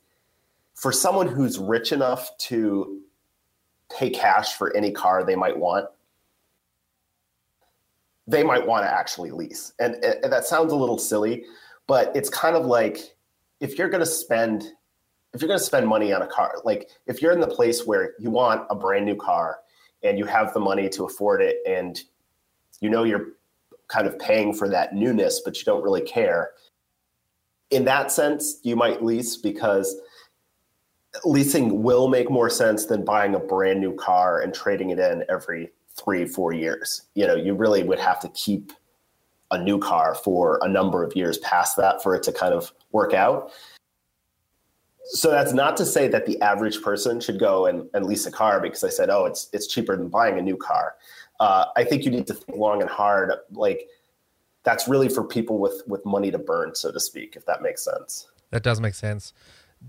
for 0.73 0.91
someone 0.91 1.27
who's 1.27 1.59
rich 1.59 1.91
enough 1.91 2.35
to 2.39 2.99
pay 3.95 4.09
cash 4.09 4.55
for 4.55 4.75
any 4.75 4.89
car 4.89 5.23
they 5.23 5.35
might 5.35 5.55
want, 5.55 5.87
they 8.25 8.41
might 8.41 8.65
want 8.65 8.85
to 8.85 8.91
actually 8.91 9.29
lease. 9.29 9.73
And, 9.77 10.03
and 10.03 10.33
that 10.33 10.45
sounds 10.45 10.73
a 10.73 10.75
little 10.75 10.97
silly, 10.97 11.45
but 11.91 12.15
it's 12.15 12.29
kind 12.29 12.55
of 12.55 12.65
like 12.65 13.17
if 13.59 13.77
you're 13.77 13.89
going 13.89 13.99
to 13.99 14.05
spend 14.05 14.71
if 15.33 15.41
you're 15.41 15.49
going 15.49 15.59
to 15.59 15.65
spend 15.65 15.85
money 15.85 16.13
on 16.13 16.21
a 16.21 16.27
car, 16.27 16.53
like 16.63 16.89
if 17.05 17.21
you're 17.21 17.33
in 17.33 17.41
the 17.41 17.47
place 17.47 17.85
where 17.85 18.13
you 18.17 18.29
want 18.29 18.65
a 18.69 18.75
brand 18.75 19.05
new 19.05 19.17
car 19.17 19.59
and 20.01 20.17
you 20.17 20.23
have 20.23 20.53
the 20.53 20.59
money 20.61 20.87
to 20.87 21.03
afford 21.03 21.41
it 21.41 21.57
and 21.67 21.99
you 22.79 22.89
know 22.89 23.03
you're 23.03 23.33
kind 23.89 24.07
of 24.07 24.17
paying 24.19 24.53
for 24.53 24.69
that 24.69 24.95
newness, 24.95 25.41
but 25.43 25.57
you 25.57 25.65
don't 25.65 25.83
really 25.83 25.99
care. 25.99 26.51
In 27.71 27.83
that 27.83 28.09
sense, 28.09 28.61
you 28.63 28.77
might 28.77 29.03
lease 29.03 29.35
because 29.35 29.93
leasing 31.25 31.83
will 31.83 32.07
make 32.07 32.31
more 32.31 32.49
sense 32.49 32.85
than 32.85 33.03
buying 33.03 33.35
a 33.35 33.39
brand 33.39 33.81
new 33.81 33.93
car 33.95 34.39
and 34.39 34.53
trading 34.53 34.91
it 34.91 34.99
in 34.99 35.25
every 35.27 35.71
three, 35.97 36.25
four 36.25 36.53
years. 36.53 37.01
You 37.15 37.27
know, 37.27 37.35
you 37.35 37.53
really 37.53 37.83
would 37.83 37.99
have 37.99 38.21
to 38.21 38.29
keep 38.29 38.71
a 39.51 39.61
new 39.61 39.77
car 39.77 40.15
for 40.15 40.59
a 40.61 40.67
number 40.67 41.03
of 41.03 41.15
years 41.15 41.37
past 41.39 41.77
that 41.77 42.01
for 42.01 42.15
it 42.15 42.23
to 42.23 42.31
kind 42.31 42.53
of 42.53 42.71
work 42.91 43.13
out. 43.13 43.51
So 45.03 45.29
that's 45.29 45.53
not 45.53 45.75
to 45.77 45.85
say 45.85 46.07
that 46.07 46.25
the 46.25 46.41
average 46.41 46.81
person 46.81 47.19
should 47.19 47.39
go 47.39 47.65
and, 47.65 47.89
and 47.93 48.05
lease 48.05 48.25
a 48.25 48.31
car 48.31 48.61
because 48.61 48.83
I 48.83 48.89
said, 48.89 49.09
oh, 49.09 49.25
it's 49.25 49.49
it's 49.51 49.67
cheaper 49.67 49.97
than 49.97 50.07
buying 50.07 50.37
a 50.39 50.41
new 50.41 50.55
car. 50.55 50.95
Uh, 51.39 51.65
I 51.75 51.83
think 51.83 52.05
you 52.05 52.11
need 52.11 52.27
to 52.27 52.33
think 52.33 52.57
long 52.57 52.81
and 52.81 52.89
hard. 52.89 53.33
Like 53.51 53.87
that's 54.63 54.87
really 54.87 55.09
for 55.09 55.23
people 55.23 55.59
with 55.59 55.81
with 55.85 56.05
money 56.05 56.31
to 56.31 56.37
burn, 56.37 56.75
so 56.75 56.91
to 56.91 56.99
speak, 56.99 57.35
if 57.35 57.45
that 57.45 57.61
makes 57.61 57.83
sense. 57.83 58.27
That 58.51 58.63
does 58.63 58.79
make 58.79 58.93
sense. 58.93 59.33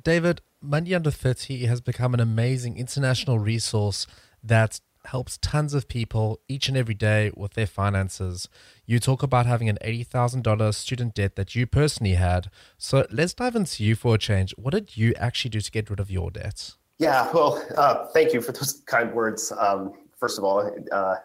David, 0.02 0.40
Money 0.60 0.94
Under 0.94 1.10
30 1.10 1.66
has 1.66 1.80
become 1.80 2.14
an 2.14 2.20
amazing 2.20 2.78
international 2.78 3.38
resource 3.38 4.06
that 4.42 4.80
helps 5.06 5.38
tons 5.38 5.74
of 5.74 5.88
people 5.88 6.40
each 6.48 6.68
and 6.68 6.76
every 6.76 6.94
day 6.94 7.30
with 7.36 7.54
their 7.54 7.66
finances. 7.66 8.48
You 8.86 8.98
talk 8.98 9.22
about 9.22 9.46
having 9.46 9.68
an 9.68 9.78
$80,000 9.82 10.74
student 10.74 11.14
debt 11.14 11.36
that 11.36 11.54
you 11.54 11.66
personally 11.66 12.14
had. 12.14 12.50
So 12.78 13.06
let's 13.10 13.34
dive 13.34 13.56
into 13.56 13.84
you 13.84 13.94
for 13.94 14.14
a 14.14 14.18
change. 14.18 14.54
What 14.56 14.72
did 14.72 14.96
you 14.96 15.14
actually 15.16 15.50
do 15.50 15.60
to 15.60 15.70
get 15.70 15.90
rid 15.90 16.00
of 16.00 16.10
your 16.10 16.30
debts? 16.30 16.76
Yeah, 16.98 17.30
well, 17.32 17.64
uh, 17.76 18.06
thank 18.14 18.32
you 18.32 18.40
for 18.40 18.52
those 18.52 18.82
kind 18.86 19.12
words. 19.12 19.52
Um, 19.52 19.92
first 20.18 20.38
of 20.38 20.44
all, 20.44 20.70
uh, 20.92 21.16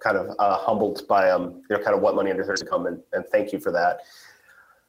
kind 0.00 0.16
of 0.16 0.34
uh, 0.38 0.58
humbled 0.58 1.06
by 1.08 1.30
um, 1.30 1.62
you 1.68 1.76
know 1.76 1.82
kind 1.82 1.94
of 1.94 2.02
what 2.02 2.14
money 2.14 2.30
under 2.30 2.44
30 2.44 2.66
come 2.66 2.86
and, 2.86 3.00
and 3.12 3.24
thank 3.32 3.52
you 3.52 3.58
for 3.58 3.72
that. 3.72 4.00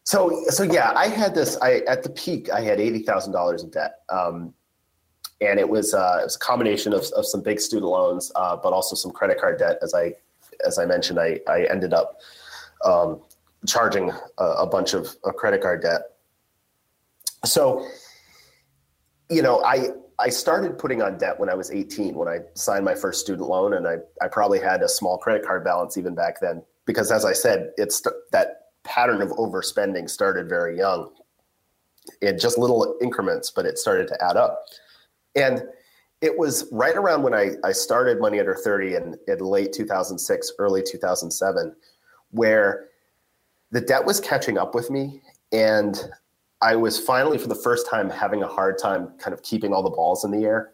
So 0.03 0.43
so 0.49 0.63
yeah, 0.63 0.91
I 0.95 1.07
had 1.07 1.33
this. 1.33 1.57
I 1.61 1.79
at 1.87 2.03
the 2.03 2.11
peak, 2.11 2.51
I 2.51 2.61
had 2.61 2.79
eighty 2.79 2.99
thousand 2.99 3.33
dollars 3.33 3.63
in 3.63 3.71
debt. 3.71 4.01
Um, 4.09 4.53
and 5.47 5.59
it 5.59 5.69
was 5.69 5.93
uh, 5.93 6.17
it 6.21 6.25
was 6.25 6.35
a 6.35 6.39
combination 6.39 6.93
of, 6.93 7.05
of 7.15 7.25
some 7.25 7.41
big 7.41 7.59
student 7.59 7.89
loans, 7.89 8.31
uh, 8.35 8.55
but 8.55 8.73
also 8.73 8.95
some 8.95 9.11
credit 9.11 9.39
card 9.39 9.59
debt. 9.59 9.77
As 9.81 9.93
I 9.93 10.13
as 10.65 10.77
I 10.79 10.85
mentioned, 10.85 11.19
I 11.19 11.39
I 11.47 11.63
ended 11.69 11.93
up 11.93 12.19
um, 12.83 13.21
charging 13.65 14.11
a, 14.37 14.43
a, 14.43 14.67
bunch 14.67 14.93
of, 14.93 15.15
credit 15.37 15.61
card 15.61 15.81
debt. 15.81 16.01
So, 17.43 17.87
you 19.29 19.41
know, 19.41 19.63
I 19.63 19.89
I 20.19 20.29
started 20.29 20.77
putting 20.77 21.01
on 21.01 21.17
debt 21.17 21.39
when 21.39 21.49
I 21.49 21.55
was 21.55 21.71
18 21.71 22.15
when 22.15 22.27
I 22.27 22.39
signed 22.53 22.85
my 22.85 22.95
first 22.95 23.21
student 23.21 23.49
loan, 23.49 23.73
and 23.73 23.87
I 23.87 23.97
I 24.21 24.27
probably 24.27 24.59
had 24.59 24.81
a 24.81 24.89
small 24.89 25.17
credit 25.17 25.45
card 25.45 25.63
balance 25.63 25.97
even 25.97 26.15
back 26.15 26.39
then 26.39 26.63
because, 26.85 27.11
as 27.11 27.25
I 27.25 27.33
said, 27.33 27.71
it's 27.77 28.01
that 28.31 28.61
pattern 28.83 29.21
of 29.21 29.29
overspending 29.31 30.09
started 30.09 30.47
very 30.47 30.77
young 30.77 31.11
in 32.21 32.37
just 32.37 32.57
little 32.57 32.97
increments, 33.01 33.51
but 33.51 33.65
it 33.65 33.77
started 33.77 34.07
to 34.07 34.23
add 34.23 34.37
up. 34.37 34.63
And 35.35 35.63
it 36.21 36.37
was 36.37 36.67
right 36.71 36.95
around 36.95 37.23
when 37.23 37.33
I, 37.33 37.51
I 37.63 37.71
started 37.71 38.19
Money 38.19 38.39
Under 38.39 38.55
30 38.55 38.95
in, 38.95 39.15
in 39.27 39.39
late 39.39 39.73
2006, 39.73 40.53
early 40.59 40.81
2007, 40.81 41.75
where 42.31 42.87
the 43.71 43.81
debt 43.81 44.05
was 44.05 44.19
catching 44.19 44.57
up 44.57 44.73
with 44.73 44.89
me. 44.89 45.21
And 45.51 46.01
I 46.61 46.75
was 46.75 46.99
finally, 46.99 47.37
for 47.37 47.47
the 47.47 47.55
first 47.55 47.87
time, 47.89 48.09
having 48.09 48.41
a 48.41 48.47
hard 48.47 48.77
time 48.77 49.09
kind 49.19 49.33
of 49.33 49.43
keeping 49.43 49.73
all 49.73 49.83
the 49.83 49.89
balls 49.89 50.23
in 50.23 50.31
the 50.31 50.45
air. 50.45 50.71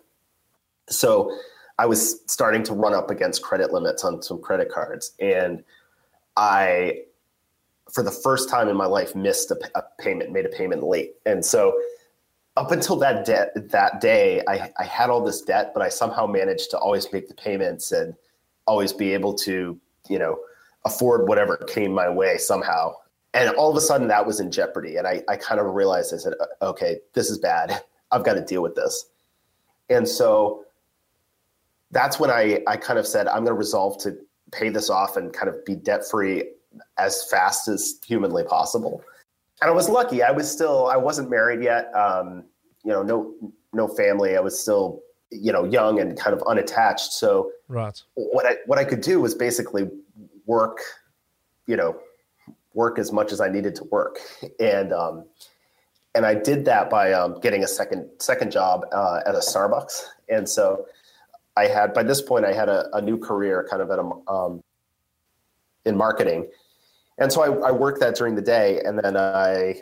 So 0.90 1.38
I 1.78 1.86
was 1.86 2.22
starting 2.28 2.64
to 2.64 2.74
run 2.74 2.94
up 2.94 3.10
against 3.10 3.42
credit 3.42 3.74
limits 3.74 4.04
on 4.04 4.22
some 4.22 4.40
credit 4.40 4.70
cards. 4.70 5.14
And 5.20 5.64
I, 6.38 7.02
for 7.92 8.04
the 8.04 8.12
first 8.12 8.50
time 8.50 8.70
in 8.70 8.78
my 8.78 8.86
life, 8.86 9.16
missed 9.16 9.52
a, 9.52 9.58
a 9.76 9.84
payment, 10.00 10.32
made 10.32 10.46
a 10.46 10.50
payment 10.50 10.84
late. 10.84 11.14
And 11.26 11.44
so 11.44 11.76
up 12.58 12.72
until 12.72 12.98
that 12.98 13.26
debt 13.26 13.52
that 13.72 14.02
day, 14.02 14.42
I, 14.48 14.72
I 14.78 14.84
had 14.84 15.10
all 15.10 15.24
this 15.24 15.42
debt, 15.42 15.72
but 15.74 15.82
I 15.82 15.90
somehow 15.90 16.26
managed 16.26 16.72
to 16.72 16.78
always 16.78 17.12
make 17.14 17.28
the 17.28 17.34
payments 17.34 17.92
and 17.92 18.14
always 18.68 18.92
be 18.92 19.14
able 19.14 19.34
to, 19.36 19.80
you 20.10 20.20
know, 20.20 20.38
afford 20.86 21.28
whatever 21.28 21.58
came 21.58 21.94
my 21.94 22.10
way 22.10 22.38
somehow. 22.38 22.94
And 23.34 23.50
all 23.56 23.72
of 23.72 23.78
a 23.78 23.82
sudden 23.82 24.10
that 24.10 24.26
was 24.26 24.40
in 24.42 24.52
jeopardy. 24.52 24.98
And 24.98 25.08
I, 25.08 25.24
I 25.30 25.38
kind 25.38 25.62
of 25.62 25.68
realized 25.74 26.14
I 26.14 26.18
said, 26.18 26.34
okay, 26.62 26.98
this 27.14 27.30
is 27.30 27.38
bad. 27.38 27.82
I've 28.12 28.26
got 28.26 28.34
to 28.34 28.44
deal 28.44 28.62
with 28.62 28.76
this. 28.76 29.06
And 29.90 30.08
so 30.08 30.66
that's 31.92 32.20
when 32.20 32.30
I, 32.30 32.62
I 32.68 32.76
kind 32.76 33.00
of 33.00 33.08
said, 33.08 33.28
I'm 33.28 33.46
going 33.46 33.48
to 33.48 33.54
resolve 33.54 33.98
to 34.04 34.18
pay 34.52 34.70
this 34.70 34.90
off 34.90 35.16
and 35.16 35.32
kind 35.32 35.48
of 35.48 35.64
be 35.64 35.76
debt 35.76 36.04
free 36.10 36.44
as 36.98 37.24
fast 37.30 37.70
as 37.70 38.00
humanly 38.06 38.44
possible 38.44 39.02
and 39.62 39.70
I 39.70 39.74
was 39.74 39.90
lucky. 39.90 40.24
I 40.24 40.32
was 40.32 40.52
still 40.52 40.88
I 40.88 40.98
wasn't 40.98 41.30
married 41.30 41.64
yet. 41.64 41.94
Um, 41.96 42.46
you 42.84 42.92
know, 42.92 43.04
no 43.04 43.34
no 43.74 43.88
family. 43.88 44.36
I 44.36 44.40
was 44.40 44.60
still 44.60 45.02
you 45.32 45.52
know 45.52 45.64
young 45.64 46.00
and 46.00 46.18
kind 46.20 46.36
of 46.36 46.44
unattached. 46.48 47.14
So 47.14 47.52
right. 47.68 48.02
what 48.16 48.46
I 48.46 48.56
what 48.66 48.80
I 48.80 48.84
could 48.84 49.02
do 49.02 49.22
was 49.22 49.36
basically 49.36 49.90
work, 50.46 50.80
you 51.68 51.78
know, 51.78 52.00
work 52.74 52.98
as 52.98 53.12
much 53.12 53.32
as 53.32 53.40
I 53.40 53.50
needed 53.50 53.76
to 53.76 53.84
work, 53.86 54.20
and 54.60 54.92
um, 54.92 55.26
and 56.16 56.26
I 56.26 56.34
did 56.36 56.66
that 56.66 56.90
by 56.90 57.14
um, 57.14 57.40
getting 57.42 57.64
a 57.64 57.68
second 57.68 58.10
second 58.20 58.52
job 58.52 58.86
uh, 58.92 59.22
at 59.26 59.36
a 59.36 59.40
Starbucks. 59.40 60.02
And 60.28 60.50
so 60.50 60.86
I 61.56 61.68
had 61.68 61.94
by 61.94 62.04
this 62.04 62.22
point 62.22 62.46
I 62.46 62.54
had 62.54 62.70
a, 62.70 62.90
a 62.94 63.02
new 63.02 63.18
career 63.18 63.68
kind 63.70 63.82
of 63.82 63.92
at 63.92 64.00
a 64.00 64.32
um, 64.32 64.64
in 65.86 65.96
marketing 65.96 66.50
and 67.22 67.32
so 67.32 67.44
I, 67.44 67.70
I 67.70 67.72
worked 67.72 68.00
that 68.00 68.16
during 68.16 68.34
the 68.34 68.42
day, 68.42 68.82
and 68.84 68.98
then 68.98 69.16
I 69.16 69.80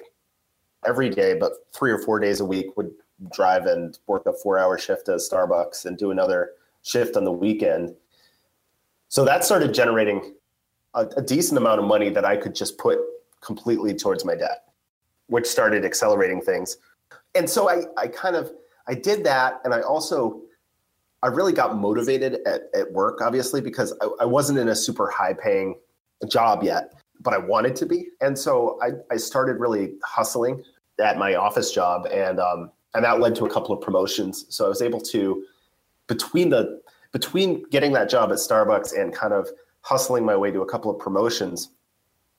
every 0.86 1.10
day, 1.10 1.36
but 1.36 1.53
three 1.74 1.89
or 1.89 1.98
four 1.98 2.19
days 2.19 2.41
a 2.41 2.46
week, 2.46 2.75
would 2.75 2.91
drive 3.34 3.65
and 3.65 3.98
work 4.08 4.25
a 4.25 4.34
four-hour 4.34 4.77
shift 4.77 5.08
at 5.08 5.19
Starbucks 5.19 5.86
and 5.86 5.98
do 5.98 6.12
another 6.12 6.51
shift 6.84 7.15
on 7.15 7.24
the 7.24 7.31
weekend. 7.31 7.96
So 9.08 9.24
that 9.24 9.46
started 9.46 9.74
generating 9.74 10.36
a, 10.93 11.08
a 11.15 11.22
decent 11.22 11.58
amount 11.58 11.79
of 11.79 11.86
money 11.86 12.10
that 12.10 12.25
I 12.25 12.36
could 12.36 12.53
just 12.53 12.77
put 12.77 13.00
completely 13.39 13.93
towards 13.93 14.25
my 14.25 14.36
debt, 14.36 14.65
which 15.27 15.46
started 15.46 15.86
accelerating 15.86 16.41
things. 16.41 16.77
And 17.36 17.50
so 17.50 17.69
I, 17.69 17.84
I 17.98 18.08
kind 18.08 18.36
of 18.36 18.51
I 18.88 18.96
did 18.96 19.24
that, 19.24 19.62
and 19.63 19.74
I 19.74 19.79
also 19.79 20.41
I 21.24 21.27
really 21.27 21.53
got 21.53 21.77
motivated 21.77 22.39
at, 22.46 22.63
at 22.74 22.91
work, 22.91 23.22
obviously, 23.22 23.62
because 23.62 23.93
I, 24.01 24.10
I 24.22 24.25
wasn't 24.25 24.60
in 24.60 24.67
a 24.67 24.75
super 24.75 25.10
high 25.10 25.34
paying 25.34 25.79
job 26.27 26.63
yet 26.63 26.93
but 27.19 27.33
I 27.33 27.38
wanted 27.38 27.75
to 27.77 27.85
be. 27.85 28.07
And 28.21 28.38
so 28.38 28.79
I, 28.81 28.91
I 29.13 29.17
started 29.17 29.59
really 29.59 29.93
hustling 30.03 30.63
at 30.99 31.17
my 31.17 31.35
office 31.35 31.71
job 31.71 32.07
and 32.11 32.39
um, 32.39 32.71
and 32.93 33.05
that 33.05 33.19
led 33.19 33.35
to 33.35 33.45
a 33.45 33.49
couple 33.49 33.75
of 33.75 33.81
promotions. 33.81 34.45
So 34.49 34.65
I 34.65 34.69
was 34.69 34.81
able 34.81 35.01
to 35.01 35.43
between 36.07 36.49
the 36.49 36.81
between 37.11 37.63
getting 37.69 37.93
that 37.93 38.09
job 38.09 38.31
at 38.31 38.38
Starbucks 38.38 38.99
and 38.99 39.13
kind 39.13 39.33
of 39.33 39.49
hustling 39.81 40.25
my 40.25 40.35
way 40.35 40.51
to 40.51 40.61
a 40.61 40.65
couple 40.65 40.91
of 40.91 40.99
promotions, 40.99 41.69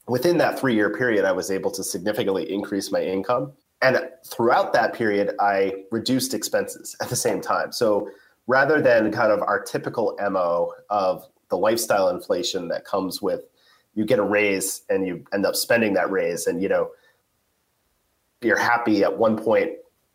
within 0.06 0.38
that 0.38 0.58
three 0.58 0.74
year 0.74 0.90
period, 0.90 1.24
I 1.24 1.32
was 1.32 1.50
able 1.50 1.70
to 1.72 1.82
significantly 1.82 2.50
increase 2.52 2.92
my 2.92 3.02
income. 3.02 3.52
And 3.82 3.98
throughout 4.26 4.72
that 4.74 4.92
period, 4.92 5.34
I 5.40 5.84
reduced 5.90 6.34
expenses 6.34 6.96
at 7.00 7.08
the 7.08 7.16
same 7.16 7.40
time. 7.40 7.72
So 7.72 8.10
rather 8.46 8.80
than 8.80 9.10
kind 9.10 9.32
of 9.32 9.40
our 9.40 9.60
typical 9.60 10.16
MO 10.30 10.72
of 10.90 11.26
the 11.48 11.56
lifestyle 11.56 12.10
inflation 12.10 12.68
that 12.68 12.84
comes 12.84 13.22
with 13.22 13.44
you 13.94 14.04
get 14.04 14.18
a 14.18 14.22
raise 14.22 14.82
and 14.88 15.06
you 15.06 15.24
end 15.32 15.44
up 15.44 15.56
spending 15.56 15.94
that 15.94 16.10
raise 16.10 16.46
and 16.46 16.62
you 16.62 16.68
know 16.68 16.90
you're 18.42 18.58
happy 18.58 19.02
at 19.02 19.18
one 19.18 19.36
point 19.36 19.70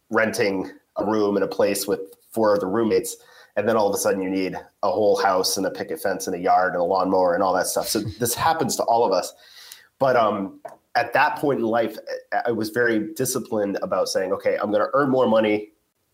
renting 0.10 0.72
a 0.98 1.05
room 1.05 1.38
in 1.38 1.44
a 1.44 1.48
place 1.48 1.88
with 1.88 2.00
four 2.32 2.55
other 2.55 2.70
roommates 2.70 3.17
and 3.55 3.67
then 3.67 3.75
all 3.75 3.88
of 3.88 3.94
a 3.94 3.98
sudden 3.98 4.22
you 4.22 4.29
need 4.29 4.55
a 4.84 4.89
whole 4.89 5.22
house 5.22 5.58
and 5.58 5.65
a 5.65 5.72
picket 5.72 6.01
fence 6.01 6.27
and 6.27 6.36
a 6.36 6.39
yard 6.39 6.74
and 6.74 6.82
a 6.82 6.84
lawnmower 6.84 7.34
and 7.34 7.41
all 7.41 7.53
that 7.53 7.67
stuff. 7.67 7.88
So 7.88 8.00
this 8.00 8.34
happens 8.34 8.75
to 8.75 8.84
all 8.84 9.05
of 9.05 9.13
us. 9.13 9.34
But 9.98 10.17
um, 10.17 10.60
at 10.96 11.13
that 11.13 11.38
point 11.38 11.60
in 11.60 11.65
life 11.65 11.98
i 12.46 12.51
was 12.51 12.70
very 12.70 13.13
disciplined 13.15 13.77
about 13.82 14.08
saying 14.08 14.32
okay 14.32 14.58
i'm 14.62 14.72
going 14.72 14.82
to 14.82 14.89
earn 14.94 15.10
more 15.10 15.27
money 15.27 15.72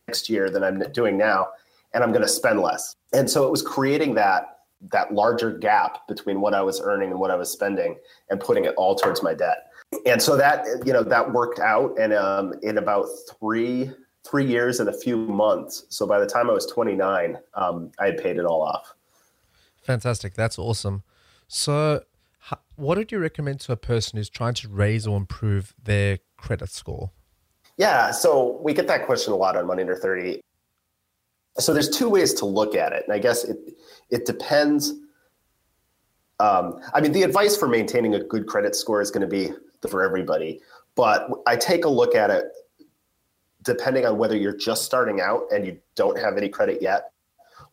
next 0.08 0.28
year 0.28 0.50
than 0.50 0.64
i'm 0.64 0.80
doing 0.92 1.18
now 1.18 1.48
and 1.94 2.04
i'm 2.04 2.12
going 2.12 2.22
to 2.22 2.28
spend 2.28 2.60
less. 2.60 2.96
And 3.14 3.30
so 3.30 3.46
it 3.46 3.52
was 3.52 3.62
creating 3.62 4.16
that 4.16 4.61
that 4.92 5.14
larger 5.14 5.52
gap 5.52 6.08
between 6.08 6.42
what 6.42 6.54
I 6.54 6.62
was 6.62 6.82
earning 6.82 7.12
and 7.12 7.20
what 7.20 7.32
I 7.32 7.36
was 7.36 7.52
spending 7.52 7.98
and 8.30 8.40
putting 8.40 8.66
it 8.66 8.74
all 8.78 8.96
towards 8.96 9.22
my 9.22 9.34
debt. 9.34 9.68
And 10.06 10.22
so 10.22 10.38
that 10.38 10.66
you 10.86 10.94
know 10.94 11.04
that 11.04 11.34
worked 11.34 11.60
out 11.60 11.98
and 12.00 12.14
um, 12.14 12.54
in 12.62 12.78
about 12.78 13.06
three 13.40 13.92
three 14.24 14.46
years 14.46 14.80
and 14.80 14.88
a 14.88 14.94
few 14.94 15.18
months. 15.18 15.86
So 15.90 16.06
by 16.06 16.20
the 16.20 16.28
time 16.28 16.50
I 16.50 16.54
was 16.54 16.68
29, 16.68 17.38
um, 17.56 17.92
I 18.00 18.06
had 18.06 18.18
paid 18.20 18.38
it 18.38 18.46
all 18.46 18.62
off. 18.62 18.94
Fantastic. 19.82 20.36
That's 20.36 20.60
awesome. 20.60 21.02
So 21.48 22.04
what 22.76 22.98
would 22.98 23.12
you 23.12 23.20
recommend 23.20 23.60
to 23.62 23.72
a 23.72 23.78
person 23.78 24.18
who's 24.18 24.30
trying 24.30 24.54
to 24.56 24.68
raise 24.68 25.06
or 25.06 25.18
improve 25.18 25.74
their 25.82 26.20
credit 26.38 26.70
score? 26.70 27.12
Yeah, 27.78 28.12
so 28.12 28.60
we 28.64 28.74
get 28.74 28.88
that 28.88 29.06
question 29.06 29.34
a 29.34 29.36
lot 29.36 29.56
on 29.56 29.68
Money 29.68 29.82
Under 29.82 29.96
30. 29.96 30.42
So 31.58 31.74
there's 31.74 31.90
two 31.90 32.10
ways 32.10 32.34
to 32.36 32.46
look 32.46 32.76
at 32.76 32.94
it. 32.94 33.04
And 33.06 33.14
I 33.14 33.20
guess 33.20 33.44
it 33.44 33.58
it 34.10 34.26
depends. 34.26 34.94
Um, 36.40 36.82
I 36.94 37.02
mean, 37.02 37.12
the 37.12 37.24
advice 37.24 37.56
for 37.56 37.68
maintaining 37.68 38.16
a 38.16 38.24
good 38.24 38.48
credit 38.48 38.76
score 38.76 39.02
is 39.02 39.12
going 39.12 39.22
to 39.22 39.28
be 39.28 39.52
for 39.88 40.04
everybody. 40.04 40.62
But 40.96 41.30
I 41.46 41.56
take 41.56 41.86
a 41.86 41.90
look 41.90 42.16
at 42.16 42.30
it 42.30 42.46
depending 43.64 44.06
on 44.06 44.18
whether 44.18 44.36
you're 44.36 44.56
just 44.56 44.86
starting 44.86 45.22
out 45.22 45.44
and 45.52 45.66
you 45.66 45.78
don't 45.96 46.18
have 46.18 46.36
any 46.36 46.50
credit 46.50 46.82
yet, 46.82 47.12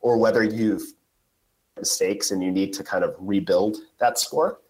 or 0.01 0.19
whether 0.19 0.43
you've 0.43 0.83
mistakes 1.79 2.31
and 2.31 2.43
you 2.43 2.51
need 2.51 2.73
to 2.75 2.85
kind 2.85 3.05
of 3.05 3.15
rebuild 3.19 3.79
that 3.99 4.19
score. 4.19 4.61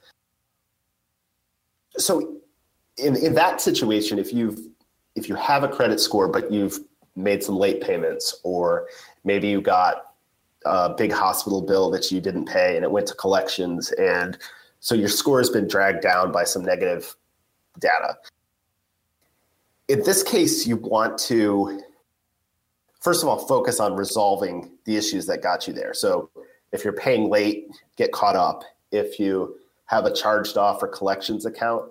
So 1.96 2.38
in, 2.96 3.16
in 3.16 3.34
that 3.34 3.60
situation, 3.60 4.18
if 4.18 4.32
you've 4.32 4.60
if 5.14 5.28
you 5.28 5.34
have 5.34 5.64
a 5.64 5.68
credit 5.68 5.98
score 5.98 6.28
but 6.28 6.52
you've 6.52 6.78
made 7.18 7.42
some 7.42 7.56
late 7.56 7.80
payments 7.80 8.40
or 8.44 8.86
maybe 9.24 9.48
you 9.48 9.60
got 9.60 10.14
a 10.64 10.90
big 10.90 11.12
hospital 11.12 11.60
bill 11.60 11.90
that 11.90 12.10
you 12.10 12.20
didn't 12.20 12.46
pay 12.46 12.76
and 12.76 12.84
it 12.84 12.90
went 12.90 13.06
to 13.06 13.14
collections 13.14 13.90
and 13.92 14.38
so 14.80 14.94
your 14.94 15.08
score 15.08 15.38
has 15.38 15.50
been 15.50 15.66
dragged 15.66 16.02
down 16.02 16.30
by 16.30 16.44
some 16.44 16.64
negative 16.64 17.16
data. 17.78 18.16
In 19.88 20.02
this 20.04 20.22
case, 20.22 20.66
you 20.66 20.76
want 20.76 21.18
to 21.20 21.80
first 23.00 23.22
of 23.22 23.28
all 23.28 23.38
focus 23.38 23.80
on 23.80 23.96
resolving 23.96 24.70
the 24.84 24.96
issues 24.96 25.26
that 25.26 25.42
got 25.42 25.66
you 25.66 25.72
there. 25.72 25.94
So 25.94 26.30
if 26.72 26.84
you're 26.84 26.92
paying 26.92 27.30
late, 27.30 27.68
get 27.96 28.12
caught 28.12 28.36
up. 28.36 28.62
If 28.92 29.18
you 29.18 29.56
have 29.86 30.04
a 30.04 30.12
charged 30.12 30.56
off 30.56 30.82
or 30.82 30.88
collections 30.88 31.46
account, 31.46 31.90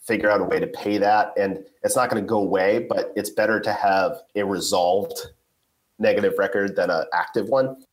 figure 0.00 0.30
out 0.30 0.40
a 0.40 0.44
way 0.44 0.58
to 0.58 0.66
pay 0.66 0.98
that. 0.98 1.32
And 1.36 1.64
it's 1.82 1.96
not 1.96 2.10
going 2.10 2.22
to 2.22 2.26
go 2.26 2.38
away, 2.38 2.86
but 2.88 3.12
it's 3.16 3.30
better 3.30 3.60
to 3.60 3.72
have 3.72 4.22
a 4.34 4.44
resolved 4.44 5.28
negative 5.98 6.34
record 6.38 6.76
than 6.76 6.90
an 6.90 7.04
active 7.12 7.48
one. 7.48 7.84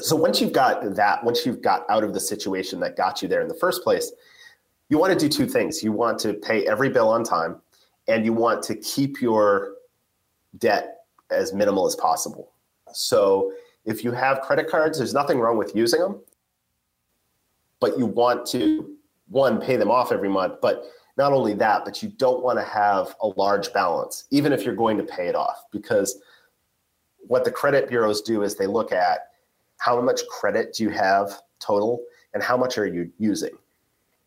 So 0.00 0.16
once 0.16 0.40
you've 0.40 0.52
got 0.52 0.94
that, 0.96 1.22
once 1.22 1.44
you've 1.44 1.62
got 1.62 1.88
out 1.90 2.02
of 2.02 2.14
the 2.14 2.20
situation 2.20 2.80
that 2.80 2.96
got 2.96 3.22
you 3.22 3.28
there 3.28 3.42
in 3.42 3.48
the 3.48 3.54
first 3.54 3.84
place, 3.84 4.10
you 4.88 4.98
want 4.98 5.12
to 5.12 5.18
do 5.18 5.28
two 5.28 5.46
things. 5.46 5.82
You 5.82 5.92
want 5.92 6.18
to 6.20 6.34
pay 6.34 6.66
every 6.66 6.88
bill 6.88 7.08
on 7.08 7.24
time, 7.24 7.60
and 8.08 8.24
you 8.24 8.32
want 8.32 8.62
to 8.64 8.74
keep 8.74 9.20
your 9.20 9.74
debt 10.58 11.04
as 11.30 11.52
minimal 11.52 11.86
as 11.86 11.94
possible. 11.94 12.52
So 12.92 13.52
if 13.84 14.04
you 14.04 14.12
have 14.12 14.40
credit 14.40 14.68
cards, 14.68 14.98
there's 14.98 15.14
nothing 15.14 15.38
wrong 15.38 15.56
with 15.56 15.74
using 15.74 16.00
them, 16.00 16.20
but 17.80 17.98
you 17.98 18.06
want 18.06 18.46
to, 18.48 18.91
one, 19.32 19.60
pay 19.60 19.76
them 19.76 19.90
off 19.90 20.12
every 20.12 20.28
month. 20.28 20.60
But 20.60 20.84
not 21.16 21.32
only 21.32 21.54
that, 21.54 21.84
but 21.84 22.02
you 22.02 22.08
don't 22.08 22.42
want 22.42 22.58
to 22.58 22.64
have 22.64 23.16
a 23.20 23.28
large 23.28 23.72
balance, 23.72 24.24
even 24.30 24.52
if 24.52 24.64
you're 24.64 24.76
going 24.76 24.96
to 24.98 25.04
pay 25.04 25.26
it 25.26 25.34
off, 25.34 25.64
because 25.70 26.20
what 27.26 27.44
the 27.44 27.50
credit 27.50 27.88
bureaus 27.88 28.22
do 28.22 28.42
is 28.42 28.56
they 28.56 28.66
look 28.66 28.92
at 28.92 29.28
how 29.78 30.00
much 30.00 30.20
credit 30.28 30.74
do 30.74 30.84
you 30.84 30.90
have 30.90 31.40
total 31.58 32.02
and 32.34 32.42
how 32.42 32.56
much 32.56 32.78
are 32.78 32.86
you 32.86 33.10
using. 33.18 33.50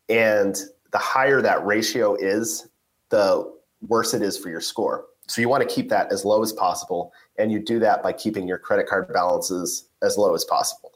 And 0.08 0.56
the 0.92 0.98
higher 0.98 1.42
that 1.42 1.64
ratio 1.66 2.14
is, 2.14 2.68
the 3.08 3.52
worse 3.88 4.14
it 4.14 4.22
is 4.22 4.38
for 4.38 4.48
your 4.48 4.60
score. 4.60 5.06
So 5.28 5.40
you 5.40 5.48
want 5.48 5.68
to 5.68 5.74
keep 5.74 5.88
that 5.88 6.12
as 6.12 6.24
low 6.24 6.42
as 6.42 6.52
possible. 6.52 7.12
And 7.38 7.50
you 7.50 7.58
do 7.58 7.78
that 7.80 8.02
by 8.02 8.12
keeping 8.12 8.46
your 8.46 8.58
credit 8.58 8.86
card 8.86 9.12
balances 9.12 9.88
as 10.02 10.16
low 10.16 10.34
as 10.34 10.44
possible. 10.44 10.92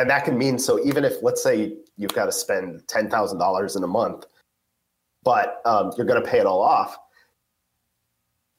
And 0.00 0.08
that 0.08 0.24
can 0.24 0.38
mean 0.38 0.58
so 0.58 0.82
even 0.82 1.04
if, 1.04 1.22
let's 1.22 1.42
say, 1.42 1.76
you've 1.98 2.14
got 2.14 2.24
to 2.24 2.32
spend 2.32 2.80
$10,000 2.86 3.76
in 3.76 3.84
a 3.84 3.86
month, 3.86 4.24
but 5.22 5.60
um, 5.66 5.92
you're 5.94 6.06
going 6.06 6.22
to 6.22 6.26
pay 6.26 6.38
it 6.38 6.46
all 6.46 6.62
off, 6.62 6.96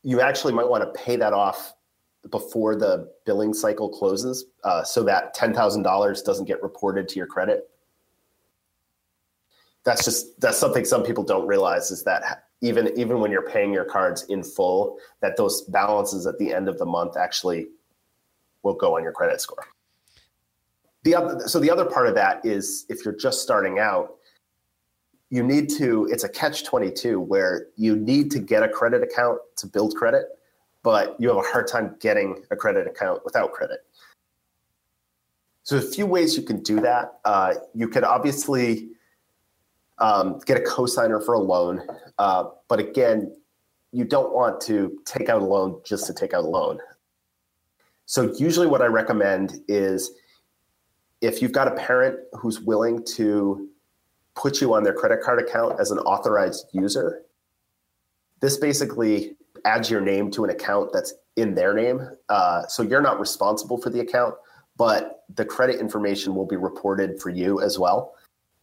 you 0.04 0.22
actually 0.22 0.54
might 0.54 0.70
want 0.70 0.84
to 0.84 1.02
pay 1.02 1.16
that 1.16 1.34
off 1.34 1.74
before 2.30 2.76
the 2.76 3.12
billing 3.26 3.56
cycle 3.56 3.90
closes 3.90 4.46
uh, 4.66 4.84
so 4.84 5.02
that 5.02 5.36
$10,000 5.36 6.24
doesn't 6.24 6.46
get 6.46 6.62
reported 6.62 7.10
to 7.10 7.16
your 7.16 7.26
credit. 7.26 7.72
That's 9.84 10.06
just 10.06 10.40
that's 10.40 10.60
something 10.60 10.86
some 10.86 11.02
people 11.02 11.24
don't 11.24 11.48
realize 11.48 11.90
is 11.90 12.04
that 12.04 12.44
even 12.62 12.92
even 12.96 13.20
when 13.20 13.32
you're 13.32 13.50
paying 13.50 13.74
your 13.74 13.86
cards 13.86 14.26
in 14.30 14.44
full, 14.44 15.00
that 15.22 15.38
those 15.38 15.64
balances 15.64 16.28
at 16.28 16.38
the 16.38 16.54
end 16.54 16.70
of 16.70 16.78
the 16.78 16.86
month 16.86 17.18
actually 17.18 17.66
will 18.62 18.76
go 18.76 18.96
on 18.96 19.02
your 19.02 19.12
credit 19.12 19.42
score. 19.42 19.66
The 21.04 21.16
other, 21.16 21.48
so 21.48 21.60
the 21.60 21.72
other 21.72 21.86
part 21.86 22.08
of 22.08 22.16
that 22.16 22.46
is 22.46 22.86
if 22.90 23.04
you're 23.04 23.16
just 23.16 23.42
starting 23.42 23.80
out, 23.80 24.16
you 25.30 25.44
need 25.44 25.70
to. 25.78 26.08
It's 26.12 26.24
a 26.24 26.30
catch 26.30 26.66
twenty 26.66 26.92
two 26.92 27.20
where 27.20 27.68
you 27.76 27.96
need 27.96 28.30
to 28.32 28.40
get 28.40 28.64
a 28.64 28.70
credit 28.70 29.02
account 29.02 29.40
to 29.58 29.68
build 29.68 29.96
credit, 29.96 30.26
but 30.84 31.16
you 31.20 31.30
have 31.30 31.38
a 31.38 31.42
hard 31.42 31.68
time 31.68 31.96
getting 32.00 32.44
a 32.52 32.56
credit 32.56 32.86
account 32.86 33.24
without 33.24 33.52
credit. 33.54 33.80
So 35.64 35.78
a 35.78 35.82
few 35.82 36.06
ways 36.06 36.36
you 36.36 36.44
can 36.44 36.62
do 36.62 36.80
that. 36.82 37.20
Uh, 37.24 37.54
you 37.74 37.88
could 37.88 38.04
obviously 38.04 38.90
um, 40.00 40.40
get 40.46 40.58
a 40.58 40.62
cosigner 40.62 41.24
for 41.24 41.34
a 41.36 41.40
loan. 41.40 41.88
Uh, 42.18 42.46
but 42.68 42.80
again, 42.80 43.34
you 43.92 44.04
don't 44.04 44.34
want 44.34 44.60
to 44.62 45.00
take 45.06 45.30
out 45.30 45.42
a 45.42 45.46
loan 45.46 45.80
just 45.86 46.08
to 46.08 46.14
take 46.14 46.34
out 46.34 46.44
a 46.44 46.48
loan. 46.48 46.80
So 48.06 48.34
usually 48.38 48.68
what 48.68 48.82
I 48.82 48.88
recommend 48.88 49.62
is 49.68 50.12
if 51.22 51.42
you've 51.42 51.52
got 51.52 51.68
a 51.68 51.72
parent 51.72 52.20
who's 52.34 52.60
willing 52.60 53.04
to 53.16 53.70
put 54.36 54.60
you 54.60 54.74
on 54.74 54.84
their 54.84 54.94
credit 54.94 55.22
card 55.22 55.40
account 55.40 55.80
as 55.80 55.92
an 55.92 56.00
authorized 56.00 56.66
user, 56.74 57.22
this 58.40 58.58
basically 58.58 59.36
adds 59.66 59.90
your 59.90 60.02
name 60.02 60.32
to 60.32 60.44
an 60.44 60.50
account 60.50 60.92
that's 60.92 61.14
in 61.36 61.54
their 61.54 61.74
name. 61.74 62.10
Uh, 62.30 62.66
so 62.68 62.82
you're 62.82 63.02
not 63.02 63.20
responsible 63.20 63.78
for 63.78 63.90
the 63.90 64.00
account, 64.00 64.34
but 64.78 65.24
the 65.36 65.46
credit 65.46 65.80
information 65.80 66.36
will 66.36 66.48
be 66.48 66.56
reported 66.56 67.22
for 67.22 67.30
you 67.30 67.62
as 67.62 67.78
well. 67.78 68.16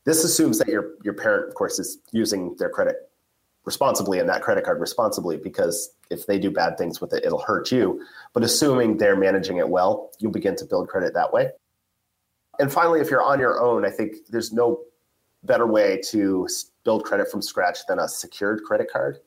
This 0.05 0.25
assumes 0.25 0.59
that 0.59 0.69
your 0.69 0.95
your 1.05 1.15
parent, 1.15 1.49
of 1.49 1.55
course, 1.55 1.79
is 1.79 1.99
using 2.13 2.57
their 2.59 2.71
credit 2.71 2.97
responsibly 3.65 4.19
and 4.19 4.29
that 4.29 4.43
credit 4.43 4.65
card 4.65 4.81
responsibly 4.81 5.37
because 5.37 5.93
if 6.11 6.27
they 6.27 6.39
do 6.39 6.51
bad 6.51 6.79
things 6.79 7.01
with 7.01 7.13
it, 7.13 7.25
it'll 7.25 7.43
hurt 7.43 7.71
you. 7.71 8.03
But 8.33 8.43
assuming 8.43 8.97
they're 8.97 9.17
managing 9.17 9.59
it 9.59 9.69
well, 9.69 10.11
you'll 10.19 10.33
begin 10.33 10.57
to 10.57 10.65
build 10.65 10.89
credit 10.89 11.13
that 11.15 11.33
way. 11.33 11.51
And 12.59 12.73
finally, 12.73 13.01
if 13.01 13.11
you're 13.11 13.23
on 13.23 13.39
your 13.39 13.61
own, 13.61 13.85
I 13.85 13.91
think 13.91 14.27
there's 14.29 14.53
no 14.53 14.81
better 15.45 15.67
way 15.67 16.01
to 16.11 16.49
build 16.85 17.05
credit 17.05 17.31
from 17.31 17.41
scratch 17.41 17.79
than 17.87 17.99
a 17.99 18.09
secured 18.09 18.63
credit 18.65 18.91
card, 18.93 19.19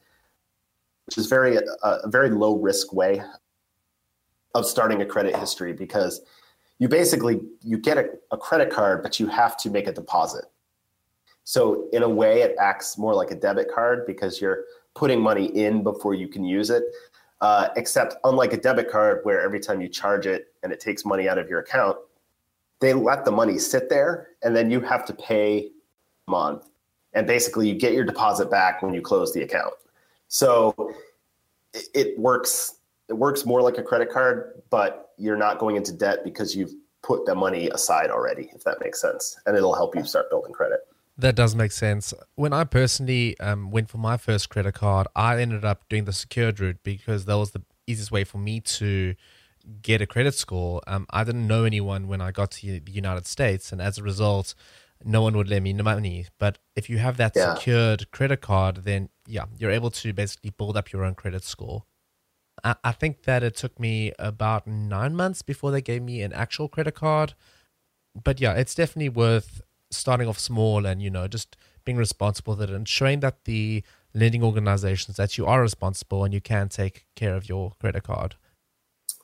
which 1.05 1.17
is 1.17 1.27
very 1.27 1.55
a, 1.55 1.61
a 1.83 2.09
very 2.09 2.29
low 2.29 2.57
risk 2.57 2.93
way 2.93 3.21
of 4.53 4.65
starting 4.65 5.01
a 5.01 5.05
credit 5.05 5.35
history 5.35 5.71
because 5.71 6.21
you 6.79 6.89
basically 6.89 7.39
you 7.61 7.77
get 7.77 7.97
a, 7.97 8.09
a 8.31 8.37
credit 8.37 8.69
card, 8.69 9.01
but 9.03 9.19
you 9.19 9.27
have 9.27 9.55
to 9.57 9.69
make 9.69 9.87
a 9.87 9.93
deposit. 9.93 10.45
So 11.43 11.89
in 11.93 12.03
a 12.03 12.09
way, 12.09 12.41
it 12.41 12.55
acts 12.59 12.97
more 12.97 13.13
like 13.13 13.31
a 13.31 13.35
debit 13.35 13.71
card 13.73 14.05
because 14.05 14.41
you're 14.41 14.65
putting 14.93 15.21
money 15.21 15.45
in 15.45 15.83
before 15.83 16.13
you 16.13 16.27
can 16.27 16.43
use 16.43 16.69
it. 16.69 16.83
Uh, 17.39 17.69
except 17.75 18.15
unlike 18.23 18.53
a 18.53 18.57
debit 18.57 18.87
card, 18.87 19.21
where 19.23 19.41
every 19.41 19.59
time 19.59 19.81
you 19.81 19.87
charge 19.87 20.27
it 20.27 20.53
and 20.61 20.71
it 20.71 20.79
takes 20.79 21.05
money 21.05 21.27
out 21.27 21.39
of 21.39 21.49
your 21.49 21.59
account, 21.59 21.97
they 22.81 22.93
let 22.93 23.23
the 23.23 23.31
money 23.31 23.57
sit 23.57 23.89
there 23.89 24.27
and 24.43 24.55
then 24.55 24.69
you 24.69 24.81
have 24.81 25.05
to 25.05 25.13
pay 25.13 25.69
a 26.27 26.31
month. 26.31 26.67
And 27.13 27.27
basically, 27.27 27.69
you 27.69 27.75
get 27.75 27.93
your 27.93 28.05
deposit 28.05 28.49
back 28.49 28.81
when 28.81 28.93
you 28.93 29.01
close 29.01 29.33
the 29.33 29.43
account. 29.43 29.73
So 30.27 30.93
it, 31.93 32.17
works. 32.17 32.75
It 33.09 33.13
works 33.13 33.45
more 33.45 33.61
like 33.61 33.77
a 33.77 33.83
credit 33.83 34.09
card, 34.09 34.61
but 34.69 35.11
you're 35.17 35.37
not 35.37 35.59
going 35.59 35.75
into 35.75 35.91
debt 35.91 36.23
because 36.23 36.55
you've 36.55 36.73
put 37.03 37.25
the 37.25 37.35
money 37.35 37.69
aside 37.69 38.09
already, 38.09 38.49
if 38.55 38.63
that 38.63 38.79
makes 38.79 39.01
sense. 39.01 39.37
And 39.45 39.57
it'll 39.57 39.75
help 39.75 39.95
you 39.95 40.05
start 40.05 40.29
building 40.29 40.53
credit. 40.53 40.79
That 41.17 41.35
does 41.35 41.53
make 41.53 41.73
sense. 41.73 42.13
When 42.35 42.53
I 42.53 42.63
personally 42.63 43.37
um, 43.39 43.69
went 43.69 43.89
for 43.89 43.97
my 43.97 44.15
first 44.17 44.49
credit 44.49 44.73
card, 44.73 45.07
I 45.15 45.39
ended 45.39 45.65
up 45.65 45.87
doing 45.89 46.05
the 46.05 46.13
secured 46.13 46.59
route 46.59 46.79
because 46.83 47.25
that 47.25 47.37
was 47.37 47.51
the 47.51 47.61
easiest 47.85 48.11
way 48.11 48.23
for 48.23 48.37
me 48.37 48.61
to 48.61 49.15
get 49.81 50.01
a 50.01 50.05
credit 50.05 50.35
score. 50.35 50.81
Um, 50.87 51.05
I 51.09 51.23
didn't 51.23 51.47
know 51.47 51.63
anyone 51.63 52.07
when 52.07 52.21
I 52.21 52.31
got 52.31 52.51
to 52.51 52.79
the 52.79 52.91
United 52.91 53.27
States, 53.27 53.71
and 53.71 53.81
as 53.81 53.97
a 53.97 54.03
result, 54.03 54.53
no 55.03 55.21
one 55.21 55.35
would 55.35 55.49
lend 55.49 55.63
me 55.63 55.73
money. 55.73 56.27
But 56.37 56.57
if 56.75 56.89
you 56.89 56.97
have 56.99 57.17
that 57.17 57.33
yeah. 57.35 57.55
secured 57.55 58.11
credit 58.11 58.41
card, 58.41 58.83
then 58.83 59.09
yeah, 59.27 59.45
you're 59.57 59.71
able 59.71 59.91
to 59.91 60.13
basically 60.13 60.51
build 60.51 60.77
up 60.77 60.91
your 60.91 61.03
own 61.03 61.15
credit 61.15 61.43
score. 61.43 61.83
I, 62.63 62.75
I 62.83 62.91
think 62.91 63.23
that 63.23 63.43
it 63.43 63.55
took 63.55 63.79
me 63.79 64.13
about 64.19 64.67
nine 64.67 65.15
months 65.15 65.41
before 65.41 65.71
they 65.71 65.81
gave 65.81 66.01
me 66.01 66.21
an 66.21 66.33
actual 66.33 66.67
credit 66.67 66.95
card. 66.95 67.33
But 68.21 68.41
yeah, 68.41 68.53
it's 68.53 68.75
definitely 68.75 69.09
worth 69.09 69.61
starting 69.89 70.27
off 70.27 70.39
small 70.39 70.85
and, 70.85 71.01
you 71.01 71.09
know, 71.09 71.27
just 71.27 71.55
being 71.85 71.97
responsible 71.97 72.55
with 72.55 72.69
it 72.69 72.75
and 72.75 72.87
showing 72.87 73.21
that 73.21 73.45
the 73.45 73.83
lending 74.13 74.43
organizations 74.43 75.17
that 75.17 75.37
you 75.37 75.45
are 75.45 75.61
responsible 75.61 76.23
and 76.23 76.33
you 76.33 76.41
can 76.41 76.69
take 76.69 77.05
care 77.15 77.35
of 77.35 77.47
your 77.47 77.71
credit 77.79 78.03
card. 78.03 78.35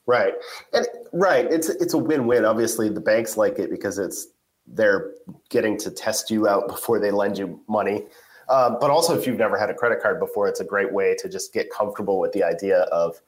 Right. 0.07 0.33
And 0.73 0.87
right, 1.11 1.45
it's 1.51 1.67
it's 1.69 1.93
a 1.93 1.97
win-win. 1.97 2.45
Obviously, 2.45 2.89
the 2.89 3.01
banks 3.01 3.35
like 3.37 3.59
it 3.59 3.69
because 3.69 3.99
it's 3.99 4.27
they're 4.65 5.11
getting 5.49 5.77
to 5.77 5.91
test 5.91 6.31
you 6.31 6.47
out 6.47 6.67
before 6.67 6.99
they 6.99 7.11
lend 7.11 7.37
you 7.37 7.61
money. 7.67 8.05
Um, 8.49 8.77
but 8.79 8.89
also, 8.89 9.17
if 9.17 9.27
you've 9.27 9.37
never 9.37 9.57
had 9.57 9.69
a 9.69 9.73
credit 9.73 10.01
card 10.01 10.19
before, 10.19 10.47
it's 10.47 10.61
a 10.61 10.65
great 10.65 10.93
way 10.93 11.15
to 11.19 11.27
just 11.27 11.53
get 11.53 11.69
comfortable 11.69 12.19
with 12.19 12.31
the 12.31 12.43
idea 12.43 12.83
of 12.83 13.21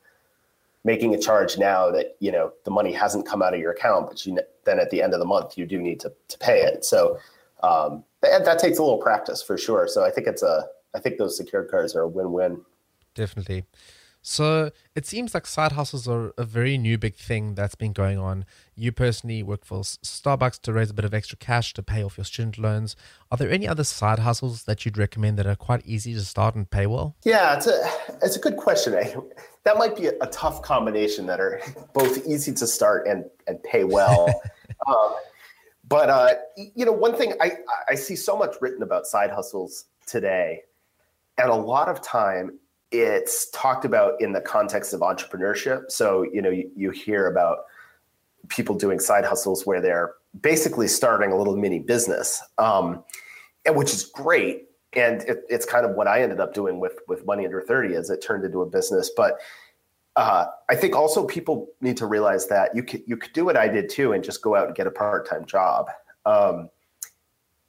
making 0.85 1.13
a 1.13 1.19
charge 1.19 1.57
now 1.57 1.91
that 1.91 2.15
you 2.19 2.31
know 2.31 2.53
the 2.63 2.71
money 2.71 2.93
hasn't 2.93 3.25
come 3.25 3.41
out 3.41 3.53
of 3.53 3.59
your 3.59 3.71
account, 3.71 4.07
but 4.07 4.25
you 4.25 4.39
then 4.63 4.79
at 4.79 4.89
the 4.89 5.01
end 5.01 5.13
of 5.13 5.19
the 5.19 5.25
month 5.25 5.57
you 5.57 5.65
do 5.65 5.81
need 5.81 5.99
to 5.99 6.13
to 6.29 6.37
pay 6.37 6.61
it. 6.61 6.85
So 6.85 7.19
um, 7.61 8.05
that, 8.21 8.45
that 8.45 8.59
takes 8.59 8.77
a 8.77 8.83
little 8.83 8.97
practice 8.97 9.43
for 9.43 9.57
sure. 9.57 9.87
So 9.89 10.05
I 10.05 10.11
think 10.11 10.27
it's 10.27 10.43
a 10.43 10.67
I 10.95 10.99
think 10.99 11.17
those 11.17 11.35
secured 11.35 11.69
cards 11.69 11.93
are 11.93 12.01
a 12.01 12.07
win-win. 12.07 12.61
Definitely. 13.15 13.65
So 14.29 14.69
it 14.93 15.07
seems 15.07 15.33
like 15.33 15.47
side 15.47 15.71
hustles 15.71 16.07
are 16.07 16.35
a 16.37 16.43
very 16.43 16.77
new 16.77 16.99
big 16.99 17.15
thing 17.15 17.55
that's 17.55 17.73
been 17.73 17.93
going 17.93 18.19
on. 18.19 18.45
You 18.75 18.91
personally 18.91 19.41
work 19.41 19.65
for 19.65 19.79
Starbucks 19.79 20.61
to 20.61 20.71
raise 20.71 20.91
a 20.91 20.93
bit 20.93 21.03
of 21.03 21.15
extra 21.15 21.35
cash 21.35 21.73
to 21.73 21.81
pay 21.81 22.03
off 22.03 22.15
your 22.15 22.25
student 22.25 22.59
loans. 22.59 22.95
Are 23.31 23.37
there 23.39 23.49
any 23.49 23.67
other 23.67 23.83
side 23.83 24.19
hustles 24.19 24.65
that 24.65 24.85
you'd 24.85 24.99
recommend 24.99 25.39
that 25.39 25.47
are 25.47 25.55
quite 25.55 25.83
easy 25.83 26.13
to 26.13 26.21
start 26.21 26.53
and 26.53 26.69
pay 26.69 26.85
well? 26.85 27.15
Yeah, 27.23 27.55
it's 27.55 27.65
a 27.65 27.89
it's 28.21 28.35
a 28.35 28.39
good 28.39 28.57
question. 28.57 28.93
That 29.63 29.77
might 29.77 29.97
be 29.97 30.05
a, 30.05 30.27
tough 30.27 30.61
combination 30.61 31.25
that 31.25 31.39
are 31.39 31.59
both 31.93 32.27
easy 32.27 32.53
to 32.53 32.67
start 32.67 33.07
and 33.07 33.25
and 33.47 33.61
pay 33.63 33.83
well. 33.83 34.27
um, 34.87 35.15
but 35.87 36.11
uh, 36.11 36.35
you 36.55 36.85
know, 36.85 36.91
one 36.91 37.15
thing 37.15 37.33
I 37.41 37.53
I 37.89 37.95
see 37.95 38.15
so 38.15 38.37
much 38.37 38.57
written 38.61 38.83
about 38.83 39.07
side 39.07 39.31
hustles 39.31 39.85
today, 40.05 40.61
and 41.39 41.49
a 41.49 41.55
lot 41.55 41.89
of 41.89 41.99
time 42.03 42.59
it's 42.91 43.49
talked 43.51 43.85
about 43.85 44.19
in 44.21 44.33
the 44.33 44.41
context 44.41 44.93
of 44.93 45.01
entrepreneurship. 45.01 45.91
So, 45.91 46.23
you 46.23 46.41
know, 46.41 46.49
you, 46.49 46.69
you 46.75 46.89
hear 46.89 47.27
about 47.27 47.59
people 48.47 48.75
doing 48.75 48.99
side 48.99 49.25
hustles 49.25 49.65
where 49.65 49.79
they're 49.79 50.13
basically 50.41 50.87
starting 50.87 51.31
a 51.31 51.37
little 51.37 51.55
mini 51.55 51.79
business, 51.79 52.41
um, 52.57 53.03
and 53.65 53.75
which 53.75 53.93
is 53.93 54.05
great. 54.05 54.65
And 54.93 55.21
it, 55.23 55.43
it's 55.49 55.65
kind 55.65 55.85
of 55.85 55.95
what 55.95 56.07
I 56.07 56.23
ended 56.23 56.39
up 56.39 56.53
doing 56.53 56.79
with 56.79 56.93
with 57.07 57.25
Money 57.25 57.45
Under 57.45 57.61
Thirty, 57.61 57.95
as 57.95 58.09
it 58.09 58.23
turned 58.23 58.43
into 58.43 58.61
a 58.61 58.65
business. 58.65 59.11
But 59.15 59.39
uh, 60.15 60.45
I 60.69 60.75
think 60.75 60.95
also 60.95 61.25
people 61.25 61.67
need 61.79 61.95
to 61.97 62.07
realize 62.07 62.47
that 62.47 62.75
you 62.75 62.81
could 62.81 63.03
you 63.05 63.15
could 63.15 63.33
do 63.33 63.45
what 63.45 63.55
I 63.55 63.67
did 63.67 63.89
too, 63.89 64.13
and 64.13 64.23
just 64.23 64.41
go 64.41 64.55
out 64.55 64.65
and 64.65 64.75
get 64.75 64.87
a 64.87 64.91
part 64.91 65.29
time 65.29 65.45
job. 65.45 65.89
Um, 66.25 66.69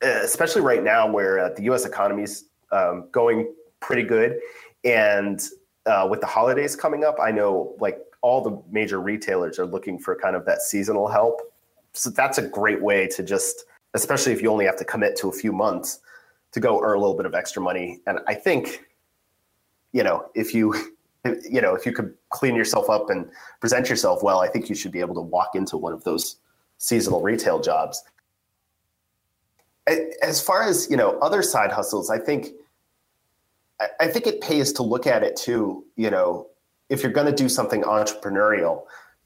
especially 0.02 0.62
right 0.62 0.82
now, 0.82 1.10
where 1.10 1.38
uh, 1.38 1.50
the 1.50 1.64
U.S. 1.64 1.84
economy 1.84 2.22
is 2.22 2.46
um, 2.72 3.08
going 3.12 3.52
pretty 3.80 4.02
good, 4.02 4.38
and 4.84 5.42
uh, 5.86 6.06
with 6.08 6.20
the 6.20 6.26
holidays 6.26 6.76
coming 6.76 7.04
up, 7.04 7.16
I 7.20 7.30
know 7.30 7.74
like 7.80 7.98
all 8.22 8.42
the 8.42 8.62
major 8.70 9.00
retailers 9.00 9.58
are 9.58 9.66
looking 9.66 9.98
for 9.98 10.14
kind 10.14 10.36
of 10.36 10.44
that 10.46 10.62
seasonal 10.62 11.08
help. 11.08 11.40
So 11.92 12.10
that's 12.10 12.38
a 12.38 12.46
great 12.46 12.82
way 12.82 13.06
to 13.08 13.22
just, 13.22 13.64
especially 13.94 14.32
if 14.32 14.42
you 14.42 14.50
only 14.50 14.66
have 14.66 14.76
to 14.76 14.84
commit 14.84 15.16
to 15.16 15.28
a 15.28 15.32
few 15.32 15.52
months, 15.52 16.00
to 16.52 16.60
go 16.60 16.82
earn 16.82 16.96
a 16.96 17.00
little 17.00 17.16
bit 17.16 17.26
of 17.26 17.34
extra 17.34 17.62
money. 17.62 18.00
And 18.06 18.20
I 18.26 18.34
think, 18.34 18.84
you 19.92 20.02
know, 20.02 20.26
if 20.34 20.54
you, 20.54 20.74
you 21.48 21.60
know, 21.60 21.74
if 21.74 21.86
you 21.86 21.92
could 21.92 22.14
clean 22.30 22.54
yourself 22.54 22.88
up 22.88 23.10
and 23.10 23.30
present 23.60 23.88
yourself 23.88 24.22
well, 24.22 24.40
I 24.40 24.48
think 24.48 24.68
you 24.68 24.74
should 24.74 24.92
be 24.92 25.00
able 25.00 25.14
to 25.14 25.20
walk 25.20 25.50
into 25.54 25.76
one 25.76 25.92
of 25.92 26.04
those 26.04 26.36
seasonal 26.78 27.20
retail 27.20 27.60
jobs. 27.60 28.02
As 30.22 30.40
far 30.40 30.62
as 30.62 30.88
you 30.90 30.96
know, 30.96 31.18
other 31.18 31.42
side 31.42 31.72
hustles, 31.72 32.10
I 32.10 32.18
think 32.18 32.50
I 33.98 34.08
think 34.08 34.26
it 34.26 34.40
pays 34.40 34.72
to 34.74 34.82
look 34.82 35.06
at 35.06 35.22
it 35.22 35.36
too. 35.36 35.84
You 35.96 36.10
know, 36.10 36.48
if 36.88 37.02
you're 37.02 37.12
going 37.12 37.26
to 37.26 37.32
do 37.34 37.48
something 37.48 37.82
entrepreneurial, 37.82 38.82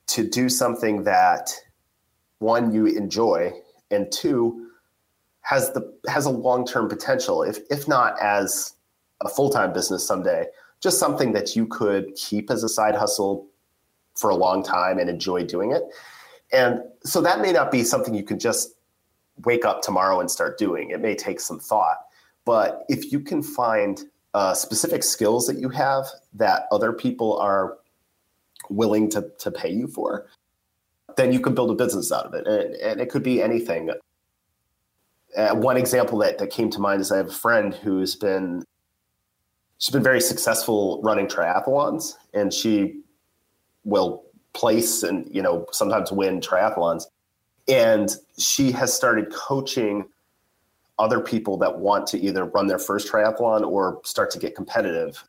to 0.09 0.29
do 0.29 0.49
something 0.49 1.05
that 1.05 1.55
one 2.39 2.73
you 2.73 2.87
enjoy 2.87 3.53
and 3.91 4.11
two 4.13 4.69
has 5.41 5.73
the 5.73 5.93
has 6.09 6.27
a 6.27 6.31
long 6.31 6.67
term 6.67 6.89
potential. 6.89 7.43
If 7.43 7.59
if 7.71 7.89
not 7.89 8.21
as 8.21 8.75
a 9.23 9.29
full 9.29 9.51
time 9.51 9.73
business 9.73 10.07
someday, 10.07 10.47
just 10.81 10.99
something 10.99 11.33
that 11.33 11.57
you 11.57 11.67
could 11.67 12.15
keep 12.15 12.51
as 12.51 12.63
a 12.65 12.69
side 12.69 12.95
hustle 12.95 13.47
for 14.15 14.31
a 14.31 14.37
long 14.37 14.63
time 14.63 14.99
and 14.99 15.09
enjoy 15.11 15.45
doing 15.45 15.73
it. 15.73 15.83
And 16.53 16.81
so 17.03 17.21
that 17.23 17.41
may 17.41 17.53
not 17.53 17.71
be 17.71 17.83
something 17.83 18.15
you 18.15 18.23
can 18.23 18.39
just 18.39 18.75
wake 19.45 19.65
up 19.65 19.83
tomorrow 19.83 20.21
and 20.21 20.31
start 20.31 20.59
doing. 20.59 20.91
It 20.91 21.01
may 21.01 21.15
take 21.15 21.41
some 21.41 21.59
thought. 21.59 21.99
But 22.45 22.85
if 22.89 23.11
you 23.11 23.21
can 23.21 23.43
find 23.43 24.05
uh, 24.35 24.53
specific 24.53 25.03
skills 25.03 25.47
that 25.47 25.59
you 25.59 25.69
have 25.69 26.07
that 26.35 26.67
other 26.71 26.93
people 26.93 27.39
are 27.39 27.79
willing 28.69 29.09
to, 29.11 29.31
to 29.39 29.51
pay 29.51 29.71
you 29.71 29.87
for, 29.87 30.27
then 31.17 31.33
you 31.33 31.41
can 31.41 31.55
build 31.55 31.71
a 31.71 31.75
business 31.75 32.11
out 32.11 32.27
of 32.27 32.35
it. 32.35 32.47
And, 32.47 32.75
and 32.75 33.01
it 33.01 33.09
could 33.09 33.23
be 33.23 33.41
anything. 33.41 33.91
Uh, 35.37 35.55
one 35.55 35.77
example 35.77 36.19
that, 36.19 36.39
that 36.39 36.51
came 36.51 36.71
to 36.71 36.81
mind 36.81 37.01
is 37.01 37.13
I 37.13 37.17
have 37.17 37.29
a 37.29 37.33
friend 37.33 37.75
who's 37.75 38.17
been 38.17 38.65
she's 39.79 39.93
been 39.93 40.03
very 40.03 40.21
successful 40.21 41.01
running 41.03 41.27
triathlons 41.27 42.15
and 42.33 42.53
she 42.53 43.01
will 43.85 44.25
place 44.53 45.03
and 45.03 45.29
you 45.35 45.43
know 45.43 45.67
sometimes 45.73 46.13
win 46.13 46.41
triathlons 46.41 47.07
and 47.67 48.17
she 48.39 48.71
has 48.71 48.95
started 48.95 49.33
coaching 49.33 50.07
other 50.99 51.21
people 51.21 51.57
that 51.59 51.79
want 51.79 52.07
to 52.09 52.19
either 52.21 52.45
run 52.45 52.67
their 52.67 52.79
first 52.79 53.11
triathlon 53.11 53.67
or 53.67 54.01
start 54.05 54.31
to 54.31 54.39
get 54.39 54.55
competitive. 54.55 55.25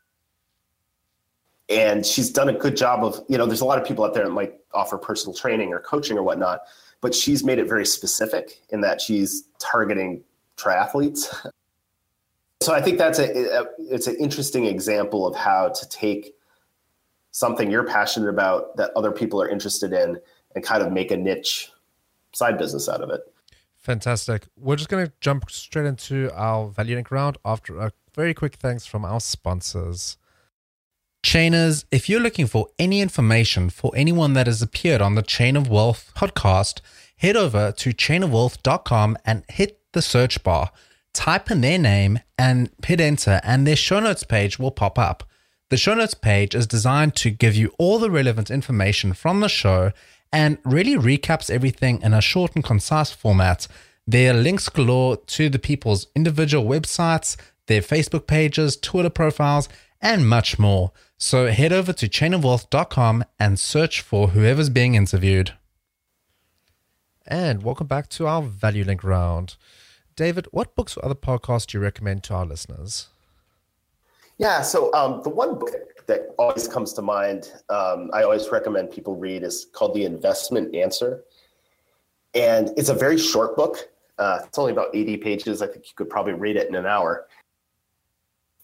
And 1.68 2.06
she's 2.06 2.30
done 2.30 2.48
a 2.48 2.52
good 2.52 2.76
job 2.76 3.04
of, 3.04 3.24
you 3.28 3.36
know, 3.36 3.46
there's 3.46 3.60
a 3.60 3.64
lot 3.64 3.80
of 3.80 3.86
people 3.86 4.04
out 4.04 4.14
there 4.14 4.24
that 4.24 4.30
might 4.30 4.54
offer 4.72 4.96
personal 4.96 5.34
training 5.34 5.72
or 5.72 5.80
coaching 5.80 6.16
or 6.16 6.22
whatnot, 6.22 6.60
but 7.00 7.14
she's 7.14 7.42
made 7.42 7.58
it 7.58 7.68
very 7.68 7.84
specific 7.84 8.60
in 8.70 8.80
that 8.82 9.00
she's 9.00 9.48
targeting 9.58 10.22
triathletes. 10.56 11.34
So 12.62 12.72
I 12.72 12.80
think 12.80 12.98
that's 12.98 13.18
a, 13.18 13.60
a 13.60 13.66
it's 13.78 14.06
an 14.06 14.16
interesting 14.16 14.64
example 14.64 15.26
of 15.26 15.36
how 15.36 15.68
to 15.68 15.88
take 15.88 16.34
something 17.30 17.70
you're 17.70 17.84
passionate 17.84 18.30
about 18.30 18.76
that 18.76 18.90
other 18.96 19.12
people 19.12 19.40
are 19.42 19.48
interested 19.48 19.92
in 19.92 20.18
and 20.54 20.64
kind 20.64 20.82
of 20.82 20.90
make 20.90 21.10
a 21.10 21.16
niche 21.16 21.70
side 22.32 22.56
business 22.56 22.88
out 22.88 23.02
of 23.02 23.10
it. 23.10 23.20
Fantastic. 23.86 24.48
We're 24.58 24.74
just 24.74 24.88
going 24.88 25.06
to 25.06 25.12
jump 25.20 25.48
straight 25.48 25.86
into 25.86 26.28
our 26.34 26.66
value 26.66 26.96
link 26.96 27.12
round 27.12 27.38
after 27.44 27.78
a 27.78 27.92
very 28.16 28.34
quick 28.34 28.54
thanks 28.56 28.84
from 28.84 29.04
our 29.04 29.20
sponsors. 29.20 30.16
Chainers, 31.24 31.84
if 31.92 32.08
you're 32.08 32.18
looking 32.18 32.48
for 32.48 32.66
any 32.80 33.00
information 33.00 33.70
for 33.70 33.92
anyone 33.94 34.32
that 34.32 34.48
has 34.48 34.60
appeared 34.60 35.00
on 35.00 35.14
the 35.14 35.22
Chain 35.22 35.54
of 35.54 35.68
Wealth 35.68 36.10
podcast, 36.16 36.80
head 37.18 37.36
over 37.36 37.70
to 37.70 37.90
chainofwealth.com 37.90 39.18
and 39.24 39.44
hit 39.48 39.78
the 39.92 40.02
search 40.02 40.42
bar. 40.42 40.72
Type 41.14 41.48
in 41.48 41.60
their 41.60 41.78
name 41.78 42.18
and 42.36 42.70
hit 42.84 43.00
enter, 43.00 43.40
and 43.44 43.68
their 43.68 43.76
show 43.76 44.00
notes 44.00 44.24
page 44.24 44.58
will 44.58 44.72
pop 44.72 44.98
up. 44.98 45.22
The 45.70 45.76
show 45.76 45.94
notes 45.94 46.14
page 46.14 46.56
is 46.56 46.66
designed 46.66 47.14
to 47.16 47.30
give 47.30 47.54
you 47.54 47.72
all 47.78 48.00
the 48.00 48.10
relevant 48.10 48.50
information 48.50 49.12
from 49.12 49.38
the 49.38 49.48
show 49.48 49.92
and 50.32 50.58
really 50.64 50.94
recaps 50.94 51.50
everything 51.50 52.00
in 52.02 52.12
a 52.12 52.20
short 52.20 52.54
and 52.54 52.64
concise 52.64 53.10
format. 53.10 53.66
There 54.06 54.32
are 54.32 54.36
links 54.36 54.68
galore 54.68 55.16
to 55.16 55.48
the 55.48 55.58
people's 55.58 56.06
individual 56.14 56.64
websites, 56.64 57.36
their 57.66 57.80
Facebook 57.80 58.26
pages, 58.26 58.76
Twitter 58.76 59.10
profiles, 59.10 59.68
and 60.00 60.28
much 60.28 60.58
more. 60.58 60.92
So 61.18 61.50
head 61.50 61.72
over 61.72 61.92
to 61.94 62.08
chainofwealth.com 62.08 63.24
and 63.40 63.58
search 63.58 64.00
for 64.00 64.28
whoever's 64.28 64.70
being 64.70 64.94
interviewed. 64.94 65.54
And 67.26 67.62
welcome 67.62 67.86
back 67.86 68.08
to 68.10 68.26
our 68.26 68.42
Value 68.42 68.84
Link 68.84 69.02
round. 69.02 69.56
David, 70.14 70.46
what 70.52 70.76
books 70.76 70.96
or 70.96 71.04
other 71.04 71.14
podcasts 71.14 71.66
do 71.66 71.78
you 71.78 71.82
recommend 71.82 72.22
to 72.24 72.34
our 72.34 72.46
listeners? 72.46 73.08
Yeah, 74.38 74.60
so 74.62 74.92
um, 74.92 75.22
the 75.22 75.30
one 75.30 75.58
book 75.58 75.74
that 76.06 76.34
always 76.38 76.68
comes 76.68 76.92
to 76.94 77.02
mind, 77.02 77.52
um, 77.68 78.10
I 78.12 78.22
always 78.22 78.50
recommend 78.50 78.90
people 78.90 79.16
read, 79.16 79.42
is 79.42 79.66
called 79.72 79.94
The 79.94 80.04
Investment 80.04 80.74
Answer. 80.74 81.24
And 82.34 82.70
it's 82.76 82.90
a 82.90 82.94
very 82.94 83.16
short 83.16 83.56
book. 83.56 83.88
Uh, 84.18 84.40
it's 84.44 84.58
only 84.58 84.72
about 84.72 84.94
80 84.94 85.16
pages. 85.18 85.62
I 85.62 85.66
think 85.66 85.86
you 85.86 85.92
could 85.96 86.10
probably 86.10 86.34
read 86.34 86.56
it 86.56 86.68
in 86.68 86.74
an 86.74 86.86
hour. 86.86 87.26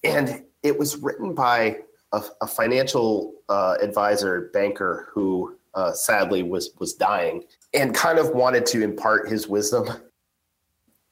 And 0.04 0.44
it 0.62 0.78
was 0.78 0.96
written 0.96 1.34
by 1.34 1.78
a, 2.12 2.22
a 2.42 2.46
financial 2.46 3.34
uh, 3.48 3.76
advisor, 3.80 4.50
banker, 4.52 5.08
who 5.12 5.56
uh, 5.74 5.92
sadly 5.92 6.42
was 6.42 6.70
was 6.78 6.94
dying, 6.94 7.44
and 7.72 7.94
kind 7.94 8.18
of 8.18 8.30
wanted 8.30 8.66
to 8.66 8.82
impart 8.82 9.28
his 9.28 9.48
wisdom. 9.48 9.88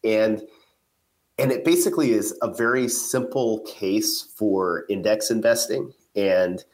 And 0.04 0.42
and 1.40 1.50
it 1.50 1.64
basically 1.64 2.12
is 2.12 2.36
a 2.42 2.52
very 2.52 2.86
simple 2.88 3.60
case 3.60 4.22
for 4.36 4.84
index 4.88 5.30
investing 5.30 5.92
and 6.14 6.64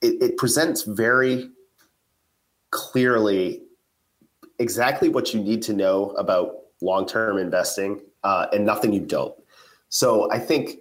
it, 0.00 0.22
it 0.22 0.36
presents 0.36 0.82
very 0.82 1.50
clearly 2.70 3.62
exactly 4.58 5.08
what 5.08 5.34
you 5.34 5.40
need 5.40 5.62
to 5.62 5.72
know 5.72 6.10
about 6.10 6.54
long-term 6.80 7.38
investing 7.38 8.00
uh, 8.24 8.46
and 8.52 8.64
nothing 8.64 8.92
you 8.92 9.00
don't. 9.00 9.34
So 9.88 10.30
I 10.30 10.38
think 10.38 10.78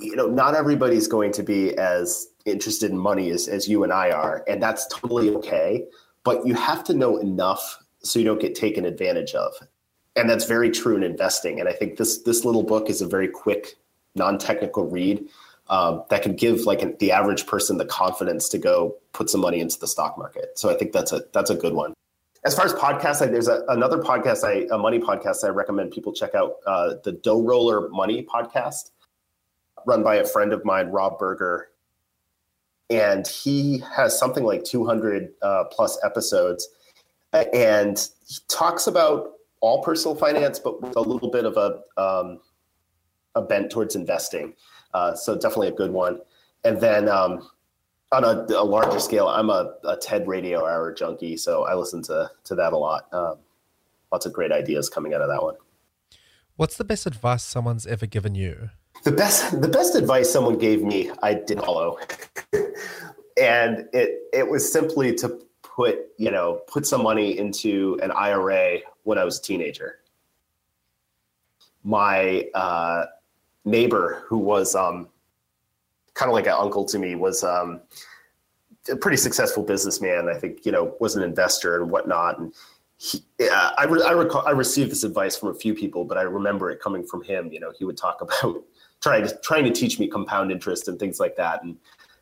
you 0.00 0.16
know 0.16 0.26
not 0.26 0.54
everybody's 0.54 1.06
going 1.06 1.32
to 1.32 1.42
be 1.42 1.76
as 1.78 2.28
interested 2.44 2.90
in 2.90 2.98
money 2.98 3.30
as, 3.30 3.48
as 3.48 3.68
you 3.68 3.84
and 3.84 3.92
I 3.92 4.10
are, 4.10 4.44
and 4.48 4.62
that's 4.62 4.86
totally 4.88 5.30
okay. 5.36 5.86
But 6.24 6.46
you 6.46 6.54
have 6.54 6.84
to 6.84 6.94
know 6.94 7.18
enough 7.18 7.78
so 8.02 8.18
you 8.18 8.24
don't 8.24 8.40
get 8.40 8.54
taken 8.54 8.84
advantage 8.84 9.34
of, 9.34 9.52
and 10.18 10.28
that's 10.28 10.44
very 10.44 10.70
true 10.70 10.96
in 10.96 11.02
investing. 11.02 11.60
And 11.60 11.68
I 11.68 11.72
think 11.72 11.96
this 11.96 12.18
this 12.18 12.44
little 12.44 12.62
book 12.62 12.90
is 12.90 13.00
a 13.00 13.06
very 13.06 13.28
quick, 13.28 13.76
non-technical 14.14 14.88
read 14.88 15.26
um, 15.68 16.04
that 16.10 16.22
can 16.22 16.34
give 16.34 16.60
like 16.62 16.82
an, 16.82 16.96
the 16.98 17.12
average 17.12 17.46
person 17.46 17.78
the 17.78 17.84
confidence 17.84 18.48
to 18.50 18.58
go 18.58 18.96
put 19.12 19.30
some 19.30 19.40
money 19.40 19.60
into 19.60 19.78
the 19.78 19.88
stock 19.88 20.18
market. 20.18 20.58
So 20.58 20.70
I 20.70 20.74
think 20.74 20.92
that's 20.92 21.12
a 21.12 21.22
that's 21.32 21.50
a 21.50 21.54
good 21.54 21.74
one 21.74 21.94
as 22.44 22.54
far 22.54 22.64
as 22.64 22.72
podcasts, 22.72 23.20
I, 23.20 23.26
there's 23.26 23.48
a, 23.48 23.64
another 23.68 23.98
podcast, 23.98 24.44
I, 24.44 24.66
a 24.74 24.78
money 24.78 24.98
podcast 24.98 25.44
I 25.44 25.48
recommend 25.48 25.90
people 25.90 26.12
check 26.12 26.34
out, 26.34 26.56
uh, 26.66 26.94
the 27.04 27.12
Dough 27.12 27.42
Roller 27.42 27.88
Money 27.88 28.24
podcast, 28.24 28.90
run 29.86 30.02
by 30.02 30.16
a 30.16 30.24
friend 30.24 30.52
of 30.52 30.64
mine, 30.64 30.88
Rob 30.88 31.18
Berger. 31.18 31.68
And 32.90 33.26
he 33.26 33.82
has 33.94 34.18
something 34.18 34.44
like 34.44 34.64
200 34.64 35.30
uh, 35.42 35.64
plus 35.64 35.98
episodes. 36.04 36.68
And 37.32 37.98
he 38.26 38.36
talks 38.48 38.86
about 38.86 39.32
all 39.60 39.82
personal 39.82 40.16
finance, 40.16 40.58
but 40.58 40.80
with 40.80 40.96
a 40.96 41.00
little 41.00 41.30
bit 41.30 41.44
of 41.44 41.56
a, 41.56 42.00
um, 42.00 42.40
a 43.34 43.42
bent 43.42 43.70
towards 43.70 43.96
investing. 43.96 44.54
Uh, 44.94 45.14
so 45.14 45.34
definitely 45.34 45.68
a 45.68 45.72
good 45.72 45.92
one. 45.92 46.20
And 46.64 46.80
then 46.80 47.08
um, 47.08 47.48
on 48.12 48.24
a, 48.24 48.46
a, 48.54 48.64
larger 48.64 48.98
scale, 49.00 49.28
I'm 49.28 49.50
a, 49.50 49.74
a, 49.84 49.96
TED 49.96 50.26
radio 50.26 50.60
hour 50.66 50.92
junkie, 50.92 51.36
so 51.36 51.64
I 51.64 51.74
listen 51.74 52.02
to 52.04 52.30
to 52.44 52.54
that 52.56 52.72
a 52.72 52.76
lot. 52.76 53.06
Um, 53.12 53.36
lots 54.10 54.26
of 54.26 54.32
great 54.32 54.50
ideas 54.50 54.88
coming 54.88 55.14
out 55.14 55.20
of 55.20 55.28
that 55.28 55.42
one. 55.42 55.54
What's 56.56 56.76
the 56.76 56.84
best 56.84 57.06
advice 57.06 57.44
someone's 57.44 57.86
ever 57.86 58.06
given 58.06 58.34
you? 58.34 58.70
The 59.04 59.12
best 59.12 59.60
the 59.60 59.68
best 59.68 59.94
advice 59.94 60.30
someone 60.30 60.58
gave 60.58 60.82
me, 60.82 61.10
I 61.22 61.34
did 61.34 61.60
follow, 61.60 61.98
and 63.40 63.88
it 63.92 64.18
it 64.32 64.50
was 64.50 64.70
simply 64.70 65.14
to 65.16 65.38
put 65.78 66.08
you 66.16 66.32
know 66.32 66.60
put 66.66 66.84
some 66.84 67.04
money 67.04 67.38
into 67.38 67.96
an 68.02 68.10
IRA 68.10 68.80
when 69.04 69.16
I 69.16 69.24
was 69.24 69.38
a 69.38 69.42
teenager. 69.42 70.00
My 71.84 72.48
uh, 72.52 73.06
neighbor, 73.64 74.24
who 74.26 74.38
was 74.38 74.74
um, 74.74 75.08
kind 76.14 76.28
of 76.28 76.34
like 76.34 76.46
an 76.46 76.56
uncle 76.58 76.84
to 76.86 76.98
me, 76.98 77.14
was 77.14 77.44
um, 77.44 77.80
a 78.90 78.96
pretty 78.96 79.16
successful 79.16 79.62
businessman. 79.62 80.28
I 80.28 80.34
think 80.34 80.66
you 80.66 80.72
know 80.72 80.96
was 80.98 81.14
an 81.14 81.22
investor 81.22 81.80
and 81.80 81.92
whatnot. 81.92 82.40
And 82.40 82.52
he, 82.96 83.22
uh, 83.40 83.70
I 83.78 83.84
re- 83.84 84.02
I, 84.04 84.14
I 84.48 84.50
received 84.50 84.90
this 84.90 85.04
advice 85.04 85.36
from 85.36 85.50
a 85.50 85.54
few 85.54 85.74
people, 85.74 86.04
but 86.04 86.18
I 86.18 86.22
remember 86.22 86.72
it 86.72 86.80
coming 86.80 87.04
from 87.04 87.22
him. 87.22 87.52
You 87.52 87.60
know, 87.60 87.72
he 87.78 87.84
would 87.84 87.96
talk 87.96 88.20
about 88.26 88.64
trying 89.00 89.28
to 89.28 89.38
trying 89.44 89.62
to 89.62 89.70
teach 89.70 90.00
me 90.00 90.08
compound 90.08 90.50
interest 90.50 90.88
and 90.88 90.98
things 90.98 91.20
like 91.20 91.36
that. 91.36 91.62
And 91.62 91.76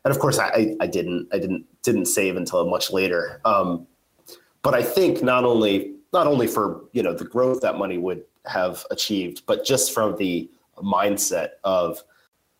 and 0.07 0.15
of 0.15 0.21
course, 0.21 0.39
I, 0.39 0.73
I 0.79 0.87
didn't 0.87 1.27
I 1.33 1.37
didn't 1.37 1.65
didn't 1.83 2.05
save 2.05 2.37
until 2.37 2.65
much 2.69 2.93
later. 2.93 3.41
Um, 3.43 3.85
but 4.61 4.73
I 4.73 4.81
think 4.81 5.21
not 5.21 5.43
only 5.43 5.95
not 6.13 6.27
only 6.27 6.47
for 6.47 6.85
you 6.93 7.03
know 7.03 7.13
the 7.13 7.25
growth 7.25 7.59
that 7.59 7.77
money 7.77 7.97
would 7.97 8.23
have 8.45 8.85
achieved, 8.89 9.43
but 9.47 9.65
just 9.65 9.93
from 9.93 10.15
the 10.15 10.49
mindset 10.77 11.49
of 11.65 12.01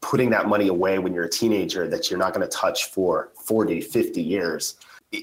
putting 0.01 0.29
that 0.31 0.49
money 0.49 0.67
away 0.67 0.99
when 0.99 1.13
you're 1.13 1.23
a 1.23 1.29
teenager 1.29 1.87
that 1.87 2.11
you're 2.11 2.19
not 2.19 2.33
going 2.33 2.45
to 2.45 2.53
touch 2.53 2.85
for 2.87 3.31
40 3.45 3.79
50 3.79 4.21
years 4.21 4.75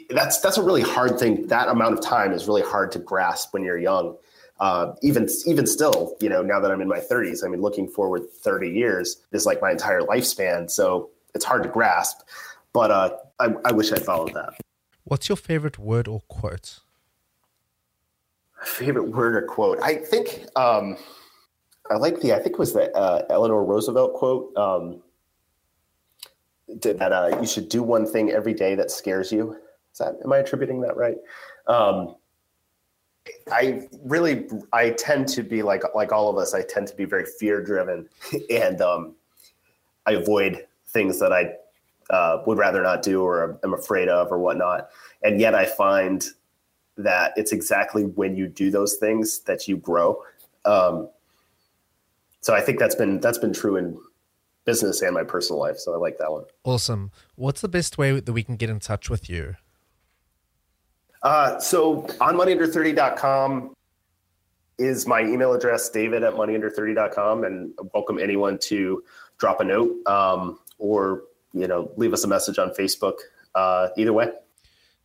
that's 0.09 0.41
that's 0.41 0.57
a 0.57 0.63
really 0.63 0.81
hard 0.81 1.19
thing. 1.19 1.47
That 1.49 1.69
amount 1.69 1.93
of 1.93 2.01
time 2.01 2.33
is 2.33 2.49
really 2.49 2.63
hard 2.63 2.91
to 2.93 2.99
grasp 2.99 3.53
when 3.53 3.65
you're 3.65 3.77
young. 3.77 4.17
Uh, 4.61 4.95
even 5.03 5.29
even 5.45 5.67
still 5.67 6.17
you 6.21 6.31
know 6.31 6.41
now 6.41 6.59
that 6.59 6.71
i'm 6.71 6.81
in 6.81 6.87
my 6.87 7.01
30s 7.01 7.45
i 7.45 7.49
mean 7.49 7.61
looking 7.61 7.89
forward 7.89 8.23
30 8.31 8.71
years 8.71 9.21
is 9.33 9.45
like 9.45 9.61
my 9.61 9.73
entire 9.73 10.01
lifespan. 10.01 10.71
So 10.71 11.11
it's 11.35 11.45
hard 11.45 11.63
to 11.63 11.69
grasp 11.69 12.21
but 12.73 12.91
uh, 12.91 13.17
I, 13.39 13.55
I 13.65 13.73
wish 13.73 13.93
i 13.93 13.99
followed 13.99 14.35
that 14.35 14.55
what's 15.05 15.29
your 15.29 15.37
favorite 15.37 15.79
word 15.79 16.09
or 16.09 16.23
quote 16.29 16.81
favorite 18.63 19.09
word 19.11 19.37
or 19.37 19.43
quote 19.43 19.79
i 19.83 19.97
think 19.97 20.47
um, 20.57 20.97
I 21.91 21.97
like 21.97 22.21
the 22.21 22.33
I 22.33 22.39
think 22.39 22.55
it 22.55 22.59
was 22.59 22.73
the 22.73 22.95
uh, 22.97 23.25
Eleanor 23.29 23.65
Roosevelt 23.65 24.15
quote 24.15 24.57
um, 24.57 25.03
that 26.69 27.13
uh, 27.13 27.39
you 27.41 27.47
should 27.47 27.69
do 27.69 27.83
one 27.83 28.07
thing 28.07 28.31
every 28.31 28.55
day 28.55 28.75
that 28.75 28.91
scares 28.91 29.31
you. 29.31 29.57
Is 29.93 29.99
that 29.99 30.17
am 30.25 30.33
I 30.33 30.39
attributing 30.39 30.81
that 30.81 30.97
right? 30.97 31.17
Um, 31.67 32.17
I 33.53 33.87
really 34.03 34.49
I 34.73 34.91
tend 34.91 35.29
to 35.29 35.43
be 35.43 35.63
like 35.63 35.83
like 35.95 36.11
all 36.11 36.31
of 36.31 36.39
us. 36.39 36.55
I 36.55 36.63
tend 36.63 36.89
to 36.89 36.97
be 36.97 37.05
very 37.05 37.27
fear 37.27 37.63
driven, 37.63 38.09
and 38.51 38.81
um, 38.81 39.15
I 40.07 40.13
avoid 40.13 40.67
things 40.95 41.19
that 41.21 41.33
I 41.33 41.53
uh, 42.09 42.43
would 42.47 42.57
rather 42.57 42.83
not 42.83 43.03
do 43.03 43.23
or 43.23 43.59
am 43.63 43.75
afraid 43.75 44.09
of 44.09 44.33
or 44.33 44.39
whatnot. 44.39 44.89
And 45.23 45.41
yet 45.41 45.55
I 45.55 45.67
find 45.67 46.25
that 46.97 47.33
it's 47.37 47.53
exactly 47.53 48.05
when 48.05 48.37
you 48.37 48.47
do 48.47 48.71
those 48.71 48.95
things 48.95 49.41
that 49.41 49.69
you 49.69 49.77
grow. 49.77 50.23
Um, 50.65 51.11
so 52.41 52.55
I 52.55 52.61
think 52.61 52.79
that's 52.79 52.95
been 52.95 53.21
that's 53.21 53.39
been 53.39 53.53
true 53.53 53.77
in 53.77 53.99
business 54.65 55.03
and 55.03 55.13
my 55.15 55.25
personal 55.25 55.61
life. 55.61 55.79
So 55.79 55.93
I 55.93 55.97
like 55.97 56.19
that 56.19 56.31
one. 56.31 56.45
Awesome. 56.63 57.11
What's 57.35 57.61
the 57.61 57.69
best 57.69 57.99
way 57.99 58.19
that 58.19 58.33
we 58.33 58.43
can 58.43 58.57
get 58.57 58.71
in 58.71 58.81
touch 58.81 59.11
with 59.11 59.29
you? 59.29 59.57
Uh, 61.23 61.59
so 61.59 62.07
on 62.21 62.37
moneyunder30.com 62.37 63.75
is 64.79 65.07
my 65.07 65.23
email 65.23 65.55
address, 65.55 65.89
david 65.89 66.23
at 66.23 66.35
moneyunder30.com, 66.35 67.45
and 67.45 67.73
welcome 67.95 68.19
anyone 68.19 68.59
to 68.59 69.03
drop 69.39 69.61
a 69.61 69.65
note 69.65 70.07
um, 70.07 70.59
or, 70.85 71.23
you 71.53 71.67
know, 71.67 71.91
leave 71.97 72.13
us 72.13 72.25
a 72.25 72.29
message 72.29 72.59
on 72.59 72.71
Facebook. 72.71 73.15
Uh, 73.55 73.89
either 73.97 74.13
way. 74.13 74.31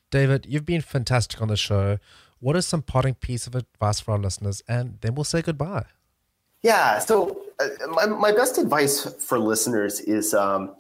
David, 0.10 0.48
you've 0.50 0.66
been 0.66 0.82
fantastic 0.82 1.40
on 1.42 1.48
the 1.48 1.56
show. 1.56 2.00
What 2.40 2.56
is 2.56 2.66
some 2.66 2.82
parting 2.82 3.14
piece 3.14 3.46
of 3.48 3.54
advice 3.56 4.00
for 4.00 4.12
our 4.12 4.18
listeners? 4.18 4.64
And 4.68 4.98
then 5.02 5.14
we'll 5.14 5.24
say 5.24 5.42
goodbye. 5.42 5.86
Yeah. 6.64 7.00
So 7.00 7.42
uh, 7.60 7.88
my, 7.90 8.08
my 8.08 8.32
best 8.32 8.58
advice 8.58 9.06
for 9.20 9.38
listeners 9.40 10.00
is 10.02 10.34
um, 10.34 10.76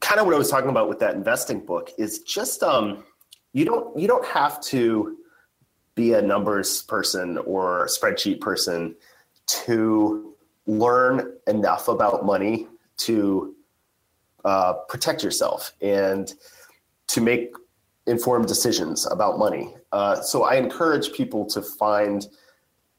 kind 0.00 0.20
of 0.20 0.26
what 0.26 0.34
I 0.34 0.38
was 0.38 0.50
talking 0.50 0.70
about 0.70 0.88
with 0.88 0.98
that 1.00 1.14
investing 1.14 1.64
book 1.64 1.90
is 1.98 2.20
just 2.20 2.62
um, 2.62 3.04
you 3.52 3.64
don't 3.64 3.98
you 3.98 4.06
don't 4.06 4.26
have 4.26 4.60
to 4.64 5.16
be 5.94 6.12
a 6.12 6.20
numbers 6.20 6.82
person 6.82 7.38
or 7.38 7.84
a 7.84 7.88
spreadsheet 7.88 8.40
person 8.40 8.94
to 9.46 10.34
learn 10.66 11.32
enough 11.46 11.88
about 11.88 12.26
money 12.26 12.68
to 12.98 13.55
uh, 14.46 14.74
protect 14.88 15.24
yourself 15.24 15.72
and 15.82 16.34
to 17.08 17.20
make 17.20 17.52
informed 18.06 18.46
decisions 18.46 19.04
about 19.10 19.38
money. 19.38 19.74
Uh, 19.90 20.20
so 20.20 20.44
I 20.44 20.54
encourage 20.54 21.12
people 21.12 21.44
to 21.46 21.60
find 21.60 22.24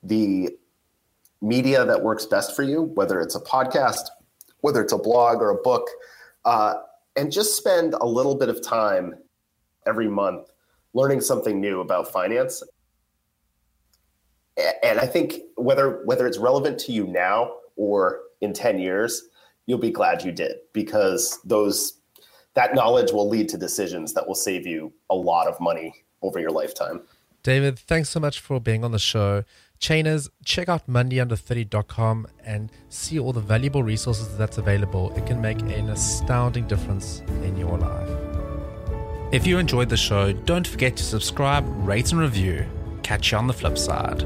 the 0.03 0.49
media 1.41 1.85
that 1.85 2.03
works 2.03 2.25
best 2.25 2.53
for 2.53 2.63
you, 2.63 2.81
whether 2.95 3.21
it's 3.21 3.35
a 3.35 3.39
podcast, 3.39 4.09
whether 4.59 4.81
it's 4.81 4.91
a 4.91 4.97
blog 4.97 5.37
or 5.41 5.51
a 5.51 5.61
book, 5.61 5.87
uh, 6.43 6.75
and 7.15 7.31
just 7.31 7.55
spend 7.55 7.93
a 7.93 8.05
little 8.05 8.35
bit 8.35 8.49
of 8.49 8.61
time 8.61 9.15
every 9.85 10.09
month 10.09 10.49
learning 10.93 11.21
something 11.21 11.61
new 11.61 11.79
about 11.79 12.11
finance. 12.11 12.61
And 14.83 14.99
I 14.99 15.05
think 15.05 15.35
whether 15.55 16.03
whether 16.03 16.27
it's 16.27 16.39
relevant 16.39 16.77
to 16.79 16.91
you 16.91 17.07
now 17.07 17.53
or 17.77 18.21
in 18.41 18.51
10 18.51 18.79
years, 18.79 19.29
you'll 19.67 19.77
be 19.77 19.91
glad 19.91 20.23
you 20.23 20.31
did 20.31 20.55
because 20.73 21.39
those 21.45 21.99
that 22.55 22.73
knowledge 22.73 23.11
will 23.11 23.29
lead 23.29 23.47
to 23.49 23.57
decisions 23.57 24.13
that 24.13 24.27
will 24.27 24.33
save 24.35 24.65
you 24.65 24.91
a 25.11 25.15
lot 25.15 25.45
of 25.45 25.59
money 25.59 25.93
over 26.23 26.39
your 26.39 26.49
lifetime. 26.49 27.01
David, 27.43 27.77
thanks 27.77 28.09
so 28.09 28.19
much 28.19 28.39
for 28.39 28.59
being 28.59 28.83
on 28.83 28.91
the 28.91 28.99
show. 28.99 29.43
Chainers, 29.79 30.27
check 30.43 30.67
out 30.67 30.87
moneyunder30.com 30.87 32.27
and 32.43 32.71
see 32.89 33.19
all 33.19 33.31
the 33.31 33.41
valuable 33.41 33.83
resources 33.83 34.35
that's 34.37 34.57
available. 34.57 35.15
It 35.15 35.27
can 35.27 35.39
make 35.39 35.61
an 35.61 35.89
astounding 35.89 36.65
difference 36.65 37.19
in 37.43 37.55
your 37.57 37.77
life. 37.77 38.09
If 39.31 39.45
you 39.45 39.59
enjoyed 39.59 39.89
the 39.89 39.97
show, 39.97 40.33
don't 40.33 40.65
forget 40.65 40.97
to 40.97 41.03
subscribe, 41.03 41.63
rate, 41.87 42.11
and 42.11 42.19
review. 42.19 42.65
Catch 43.03 43.31
you 43.31 43.37
on 43.37 43.45
the 43.45 43.53
flip 43.53 43.77
side. 43.77 44.25